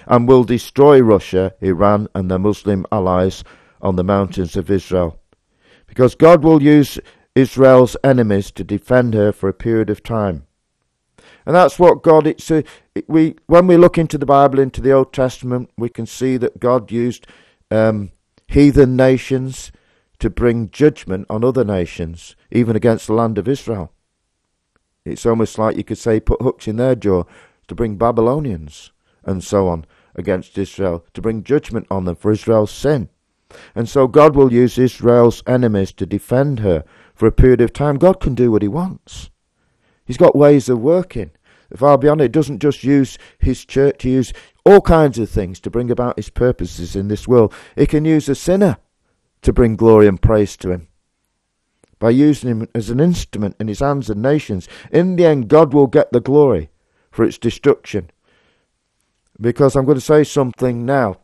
and 0.06 0.28
will 0.28 0.44
destroy 0.44 1.00
Russia, 1.00 1.54
Iran, 1.60 2.08
and 2.14 2.30
their 2.30 2.38
Muslim 2.38 2.86
allies 2.92 3.42
on 3.80 3.96
the 3.96 4.04
mountains 4.04 4.56
of 4.56 4.70
Israel. 4.70 5.20
Because 5.86 6.14
God 6.14 6.44
will 6.44 6.62
use 6.62 6.98
Israel's 7.34 7.96
enemies 8.02 8.50
to 8.52 8.64
defend 8.64 9.14
her 9.14 9.32
for 9.32 9.48
a 9.48 9.54
period 9.54 9.90
of 9.90 10.02
time. 10.02 10.46
And 11.46 11.54
that's 11.54 11.78
what 11.78 12.02
God. 12.02 12.26
It's 12.26 12.50
a, 12.50 12.64
it, 12.94 13.08
we 13.08 13.36
when 13.46 13.66
we 13.66 13.76
look 13.76 13.98
into 13.98 14.18
the 14.18 14.26
Bible, 14.26 14.58
into 14.58 14.80
the 14.80 14.92
Old 14.92 15.12
Testament, 15.12 15.70
we 15.76 15.88
can 15.88 16.06
see 16.06 16.36
that 16.36 16.60
God 16.60 16.90
used 16.90 17.26
um, 17.70 18.10
heathen 18.46 18.96
nations 18.96 19.72
to 20.18 20.28
bring 20.28 20.70
judgment 20.70 21.26
on 21.30 21.44
other 21.44 21.64
nations, 21.64 22.36
even 22.50 22.76
against 22.76 23.06
the 23.06 23.14
land 23.14 23.38
of 23.38 23.48
Israel. 23.48 23.92
It's 25.04 25.24
almost 25.24 25.58
like 25.58 25.76
you 25.76 25.84
could 25.84 25.98
say 25.98 26.20
put 26.20 26.42
hooks 26.42 26.68
in 26.68 26.76
their 26.76 26.94
jaw 26.94 27.24
to 27.68 27.74
bring 27.74 27.96
Babylonians 27.96 28.92
and 29.24 29.42
so 29.42 29.68
on 29.68 29.86
against 30.14 30.58
Israel, 30.58 31.04
to 31.14 31.22
bring 31.22 31.42
judgment 31.42 31.86
on 31.90 32.04
them 32.04 32.16
for 32.16 32.32
Israel's 32.32 32.70
sin. 32.70 33.08
And 33.74 33.88
so 33.88 34.06
God 34.06 34.36
will 34.36 34.52
use 34.52 34.78
Israel's 34.78 35.42
enemies 35.46 35.92
to 35.94 36.06
defend 36.06 36.60
her 36.60 36.84
for 37.20 37.26
a 37.26 37.32
period 37.32 37.60
of 37.60 37.70
time. 37.70 37.98
God 37.98 38.18
can 38.18 38.34
do 38.34 38.50
what 38.50 38.62
he 38.62 38.68
wants. 38.68 39.28
He's 40.06 40.16
got 40.16 40.34
ways 40.34 40.70
of 40.70 40.80
working. 40.80 41.32
Far 41.76 41.98
beyond 41.98 42.22
it, 42.22 42.32
doesn't 42.32 42.62
just 42.62 42.82
use 42.82 43.18
his 43.38 43.62
church 43.66 43.98
to 43.98 44.08
use 44.08 44.32
all 44.64 44.80
kinds 44.80 45.18
of 45.18 45.28
things 45.28 45.60
to 45.60 45.70
bring 45.70 45.90
about 45.90 46.16
his 46.16 46.30
purposes 46.30 46.96
in 46.96 47.08
this 47.08 47.28
world. 47.28 47.52
He 47.76 47.86
can 47.86 48.06
use 48.06 48.26
a 48.30 48.34
sinner 48.34 48.78
to 49.42 49.52
bring 49.52 49.76
glory 49.76 50.06
and 50.06 50.20
praise 50.20 50.56
to 50.56 50.70
him. 50.70 50.88
By 51.98 52.08
using 52.08 52.48
him 52.48 52.68
as 52.74 52.88
an 52.88 53.00
instrument 53.00 53.54
in 53.60 53.68
his 53.68 53.80
hands 53.80 54.08
and 54.08 54.22
nations, 54.22 54.66
in 54.90 55.16
the 55.16 55.26
end, 55.26 55.48
God 55.48 55.74
will 55.74 55.88
get 55.88 56.12
the 56.12 56.20
glory 56.20 56.70
for 57.10 57.22
its 57.22 57.36
destruction. 57.36 58.10
Because 59.38 59.76
I'm 59.76 59.84
going 59.84 59.98
to 59.98 60.00
say 60.00 60.24
something 60.24 60.86
now 60.86 61.18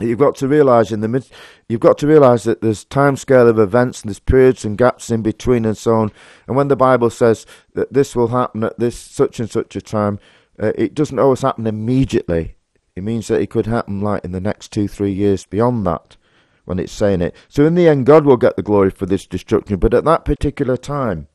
you've 0.00 0.18
got 0.18 0.36
to 0.36 0.48
realize 0.48 0.92
in 0.92 1.00
the 1.00 1.08
mid, 1.08 1.28
you've 1.68 1.80
got 1.80 1.98
to 1.98 2.06
realize 2.06 2.44
that 2.44 2.60
there's 2.60 2.84
time 2.84 3.16
scale 3.16 3.48
of 3.48 3.58
events 3.58 4.02
and 4.02 4.08
there's 4.08 4.20
periods 4.20 4.64
and 4.64 4.78
gaps 4.78 5.10
in 5.10 5.22
between 5.22 5.64
and 5.64 5.76
so 5.76 5.96
on. 5.96 6.12
And 6.46 6.56
when 6.56 6.68
the 6.68 6.76
Bible 6.76 7.10
says 7.10 7.46
that 7.74 7.92
this 7.92 8.14
will 8.14 8.28
happen 8.28 8.64
at 8.64 8.78
this 8.78 8.96
such 8.96 9.40
and 9.40 9.50
such 9.50 9.74
a 9.76 9.80
time, 9.80 10.18
uh, 10.60 10.72
it 10.76 10.94
doesn't 10.94 11.18
always 11.18 11.42
happen 11.42 11.66
immediately. 11.66 12.56
It 12.94 13.04
means 13.04 13.28
that 13.28 13.40
it 13.40 13.50
could 13.50 13.66
happen 13.66 14.00
like 14.00 14.24
in 14.24 14.32
the 14.32 14.40
next 14.40 14.72
two, 14.72 14.88
three 14.88 15.12
years 15.12 15.46
beyond 15.46 15.86
that 15.86 16.16
when 16.64 16.78
it's 16.78 16.92
saying 16.92 17.22
it. 17.22 17.34
So 17.48 17.64
in 17.64 17.74
the 17.74 17.88
end, 17.88 18.06
God 18.06 18.24
will 18.24 18.36
get 18.36 18.56
the 18.56 18.62
glory 18.62 18.90
for 18.90 19.06
this 19.06 19.26
destruction. 19.26 19.78
But 19.78 19.94
at 19.94 20.04
that 20.04 20.24
particular 20.24 20.76
time, 20.76 21.28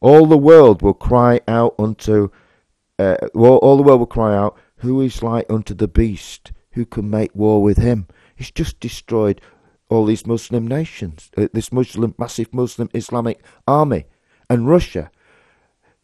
all 0.00 0.26
the 0.26 0.38
world 0.38 0.82
will 0.82 0.94
cry 0.94 1.40
out 1.48 1.74
unto, 1.78 2.30
uh, 2.98 3.16
all 3.34 3.76
the 3.76 3.82
world 3.82 4.00
will 4.00 4.06
cry 4.06 4.36
out, 4.36 4.56
who 4.76 5.00
is 5.00 5.22
like 5.22 5.46
unto 5.50 5.74
the 5.74 5.88
beast? 5.88 6.52
Who 6.74 6.84
can 6.84 7.08
make 7.10 7.34
war 7.34 7.62
with 7.62 7.78
him. 7.78 8.06
He's 8.36 8.50
just 8.50 8.80
destroyed 8.80 9.40
all 9.88 10.04
these 10.04 10.26
Muslim 10.26 10.66
nations, 10.66 11.30
uh, 11.36 11.48
this 11.52 11.72
Muslim, 11.72 12.14
massive 12.18 12.52
Muslim 12.52 12.88
Islamic 12.94 13.42
army, 13.66 14.06
and 14.50 14.68
Russia. 14.68 15.10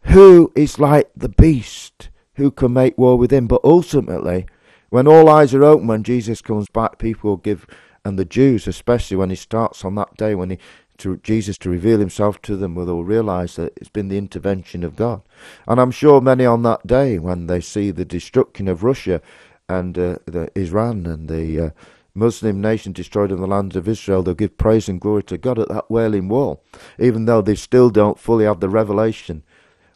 Who 0.03 0.53
is 0.57 0.79
like 0.79 1.11
the 1.15 1.29
beast 1.29 2.11
who 2.35 2.51
can 2.51 2.73
make 2.73 2.97
war 2.97 3.19
with 3.19 3.33
him? 3.33 3.47
But 3.47 3.61
ultimately, 3.65 4.47
when 4.89 5.07
all 5.07 5.29
eyes 5.29 5.55
are 5.55 5.65
open, 5.65 5.87
when 5.87 6.03
Jesus 6.03 6.41
comes 6.41 6.69
back, 6.69 6.99
people 6.99 7.31
will 7.31 7.37
give, 7.37 7.67
and 8.05 8.19
the 8.19 8.25
Jews, 8.25 8.67
especially 8.67 9.17
when 9.17 9.31
he 9.31 9.37
starts 9.37 9.85
on 9.85 9.95
that 9.97 10.17
day, 10.17 10.35
when 10.35 10.51
he 10.51 10.59
to 10.99 11.17
Jesus 11.19 11.57
to 11.59 11.71
reveal 11.71 11.99
himself 11.99 12.41
to 12.43 12.57
them, 12.57 12.75
will 12.75 13.05
realise 13.05 13.57
that 13.57 13.73
it's 13.77 13.89
been 13.89 14.09
the 14.09 14.19
intervention 14.19 14.85
of 14.85 14.97
God. 14.97 15.23
And 15.67 15.81
I'm 15.81 15.91
sure 15.91 16.21
many 16.21 16.45
on 16.45 16.63
that 16.65 16.87
day, 16.87 17.19
when 17.19 17.47
they 17.47 17.61
see 17.61 17.91
the 17.91 18.05
destruction 18.05 18.69
of 18.69 18.85
Russia, 18.85 19.23
and 19.71 19.97
uh, 19.97 20.19
the 20.27 20.51
Iran 20.59 21.07
and 21.07 21.29
the 21.29 21.67
uh, 21.67 21.71
Muslim 22.13 22.61
nation 22.61 22.93
destroyed 22.93 23.31
in 23.31 23.41
the 23.41 23.47
lands 23.47 23.77
of 23.77 23.87
Israel, 23.87 24.23
they'll 24.23 24.35
give 24.35 24.59
praise 24.59 24.89
and 24.89 25.01
glory 25.01 25.23
to 25.25 25.39
God 25.39 25.61
at 25.61 25.69
that 25.69 25.89
Wailing 25.89 26.29
Wall, 26.29 26.63
even 26.99 27.25
though 27.25 27.41
they 27.41 27.55
still 27.55 27.89
don't 27.89 28.19
fully 28.19 28.45
have 28.45 28.59
the 28.59 28.69
revelation 28.69 29.45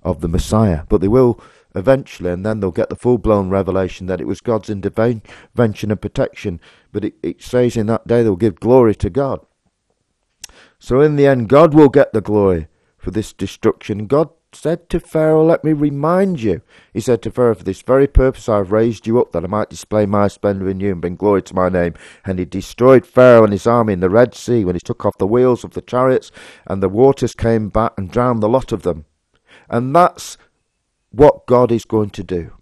of 0.04 0.20
the 0.20 0.28
Messiah. 0.28 0.84
But 0.88 1.00
they 1.00 1.08
will 1.08 1.40
eventually, 1.74 2.30
and 2.30 2.46
then 2.46 2.60
they'll 2.60 2.70
get 2.70 2.88
the 2.88 2.96
full 2.96 3.18
blown 3.18 3.48
revelation 3.50 4.06
that 4.06 4.20
it 4.20 4.28
was 4.28 4.40
God's 4.40 4.70
intervention 4.70 5.90
and 5.90 6.00
protection. 6.00 6.60
But 6.92 7.04
it, 7.04 7.14
it 7.22 7.42
says 7.42 7.76
in 7.76 7.86
that 7.86 8.06
day 8.06 8.22
they'll 8.22 8.36
give 8.36 8.60
glory 8.60 8.94
to 8.94 9.10
God. 9.10 9.44
So 10.78 11.00
in 11.00 11.16
the 11.16 11.26
end, 11.26 11.48
God 11.48 11.74
will 11.74 11.88
get 11.88 12.12
the 12.12 12.20
glory 12.20 12.68
for 12.96 13.10
this 13.10 13.32
destruction. 13.32 14.06
God 14.06 14.30
said 14.54 14.88
to 14.90 15.00
Pharaoh, 15.00 15.44
Let 15.44 15.64
me 15.64 15.72
remind 15.72 16.42
you. 16.42 16.62
He 16.92 17.00
said 17.00 17.22
to 17.22 17.30
Pharaoh, 17.30 17.54
For 17.54 17.64
this 17.64 17.82
very 17.82 18.06
purpose 18.06 18.48
I 18.48 18.58
have 18.58 18.72
raised 18.72 19.06
you 19.06 19.20
up, 19.20 19.32
that 19.32 19.44
I 19.44 19.48
might 19.48 19.70
display 19.70 20.06
my 20.06 20.28
splendour 20.28 20.68
in 20.68 20.80
you 20.80 20.92
and 20.92 21.00
bring 21.00 21.16
glory 21.16 21.42
to 21.42 21.54
my 21.54 21.68
name. 21.68 21.94
And 22.24 22.38
he 22.38 22.44
destroyed 22.44 23.06
Pharaoh 23.06 23.44
and 23.44 23.52
his 23.52 23.66
army 23.66 23.92
in 23.92 24.00
the 24.00 24.10
Red 24.10 24.34
Sea 24.34 24.64
when 24.64 24.76
he 24.76 24.80
took 24.80 25.04
off 25.04 25.18
the 25.18 25.26
wheels 25.26 25.64
of 25.64 25.72
the 25.72 25.82
chariots, 25.82 26.30
and 26.66 26.82
the 26.82 26.88
waters 26.88 27.34
came 27.34 27.68
back 27.68 27.92
and 27.96 28.10
drowned 28.10 28.42
the 28.42 28.48
lot 28.48 28.72
of 28.72 28.82
them. 28.82 29.04
And 29.68 29.94
that's 29.94 30.36
what 31.10 31.46
God 31.46 31.70
is 31.70 31.84
going 31.84 32.10
to 32.10 32.22
do. 32.22 32.52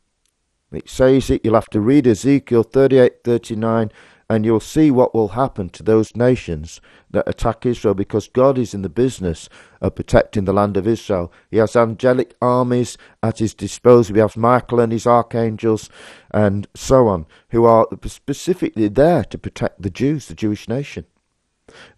It 0.72 0.88
says 0.88 1.28
it, 1.28 1.42
you'll 1.44 1.54
have 1.54 1.70
to 1.70 1.80
read 1.80 2.06
Ezekiel 2.06 2.62
38 2.62 3.24
39 3.24 3.92
and 4.32 4.46
you'll 4.46 4.60
see 4.60 4.90
what 4.90 5.14
will 5.14 5.28
happen 5.28 5.68
to 5.68 5.82
those 5.82 6.16
nations 6.16 6.80
that 7.10 7.28
attack 7.28 7.66
Israel 7.66 7.92
because 7.92 8.28
God 8.28 8.56
is 8.56 8.72
in 8.72 8.80
the 8.80 8.88
business 8.88 9.50
of 9.82 9.94
protecting 9.94 10.46
the 10.46 10.54
land 10.54 10.78
of 10.78 10.88
Israel. 10.88 11.30
He 11.50 11.58
has 11.58 11.76
angelic 11.76 12.34
armies 12.40 12.96
at 13.22 13.40
his 13.40 13.52
disposal. 13.52 14.14
He 14.14 14.22
has 14.22 14.34
Michael 14.34 14.80
and 14.80 14.90
his 14.90 15.06
archangels 15.06 15.90
and 16.30 16.66
so 16.74 17.08
on, 17.08 17.26
who 17.50 17.66
are 17.66 17.86
specifically 18.06 18.88
there 18.88 19.22
to 19.24 19.36
protect 19.36 19.82
the 19.82 19.90
Jews, 19.90 20.28
the 20.28 20.34
Jewish 20.34 20.66
nation. 20.66 21.04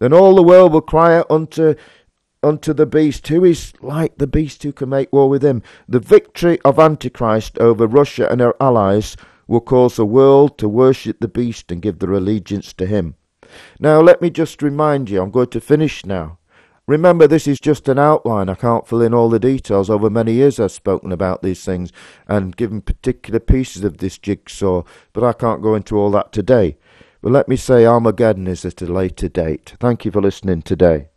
Then 0.01 0.12
all 0.12 0.35
the 0.35 0.42
world 0.42 0.73
will 0.73 0.81
cry 0.81 1.16
out 1.16 1.31
unto 1.31 1.77
unto 2.42 2.75
the 2.75 2.85
beast, 2.85 3.29
who 3.29 3.44
is 3.44 3.73
like 3.81 4.18
the 4.18 4.27
beast 4.27 4.64
who 4.64 4.73
can 4.73 4.88
make 4.88 5.12
war 5.12 5.29
with 5.29 5.44
him. 5.44 5.62
The 5.88 6.01
victory 6.01 6.61
of 6.62 6.81
Antichrist 6.81 7.59
over 7.61 7.87
Russia 7.87 8.29
and 8.29 8.40
her 8.40 8.55
allies 8.61 9.16
will 9.47 9.61
cause 9.61 9.97
the 9.97 10.07
world 10.07 10.59
to 10.59 10.69
worship 10.69 11.21
the 11.21 11.29
beast 11.29 11.71
and 11.71 11.83
give 11.83 11.99
their 11.99 12.13
allegiance 12.13 12.73
to 12.75 12.87
him. 12.87 13.15
Now, 13.79 14.01
let 14.01 14.23
me 14.23 14.31
just 14.31 14.63
remind 14.63 15.11
you, 15.11 15.23
I'm 15.23 15.31
going 15.31 15.49
to 15.49 15.61
finish 15.61 16.05
now. 16.05 16.39
Remember, 16.87 17.27
this 17.27 17.47
is 17.47 17.61
just 17.61 17.89
an 17.89 17.99
outline. 17.99 18.51
I 18.51 18.55
can't 18.55 18.87
fill 18.87 19.01
in 19.01 19.15
all 19.15 19.31
the 19.31 19.39
details. 19.39 19.89
Over 19.89 20.11
many 20.11 20.33
years, 20.33 20.61
I've 20.61 20.71
spoken 20.73 21.13
about 21.13 21.43
these 21.43 21.65
things 21.65 21.91
and 22.29 22.57
given 22.57 22.83
particular 22.83 23.41
pieces 23.41 23.85
of 23.85 23.99
this 23.99 24.19
jigsaw, 24.19 24.83
but 25.15 25.25
I 25.25 25.33
can't 25.33 25.63
go 25.63 25.75
into 25.75 25.97
all 25.97 26.11
that 26.11 26.31
today. 26.31 26.77
But 27.23 27.33
let 27.33 27.49
me 27.49 27.57
say 27.57 27.87
Armageddon 27.87 28.47
is 28.47 28.67
at 28.67 28.83
a 28.83 28.87
later 28.87 29.29
date. 29.29 29.75
Thank 29.81 30.05
you 30.05 30.11
for 30.11 30.21
listening 30.21 30.61
today. 30.61 31.09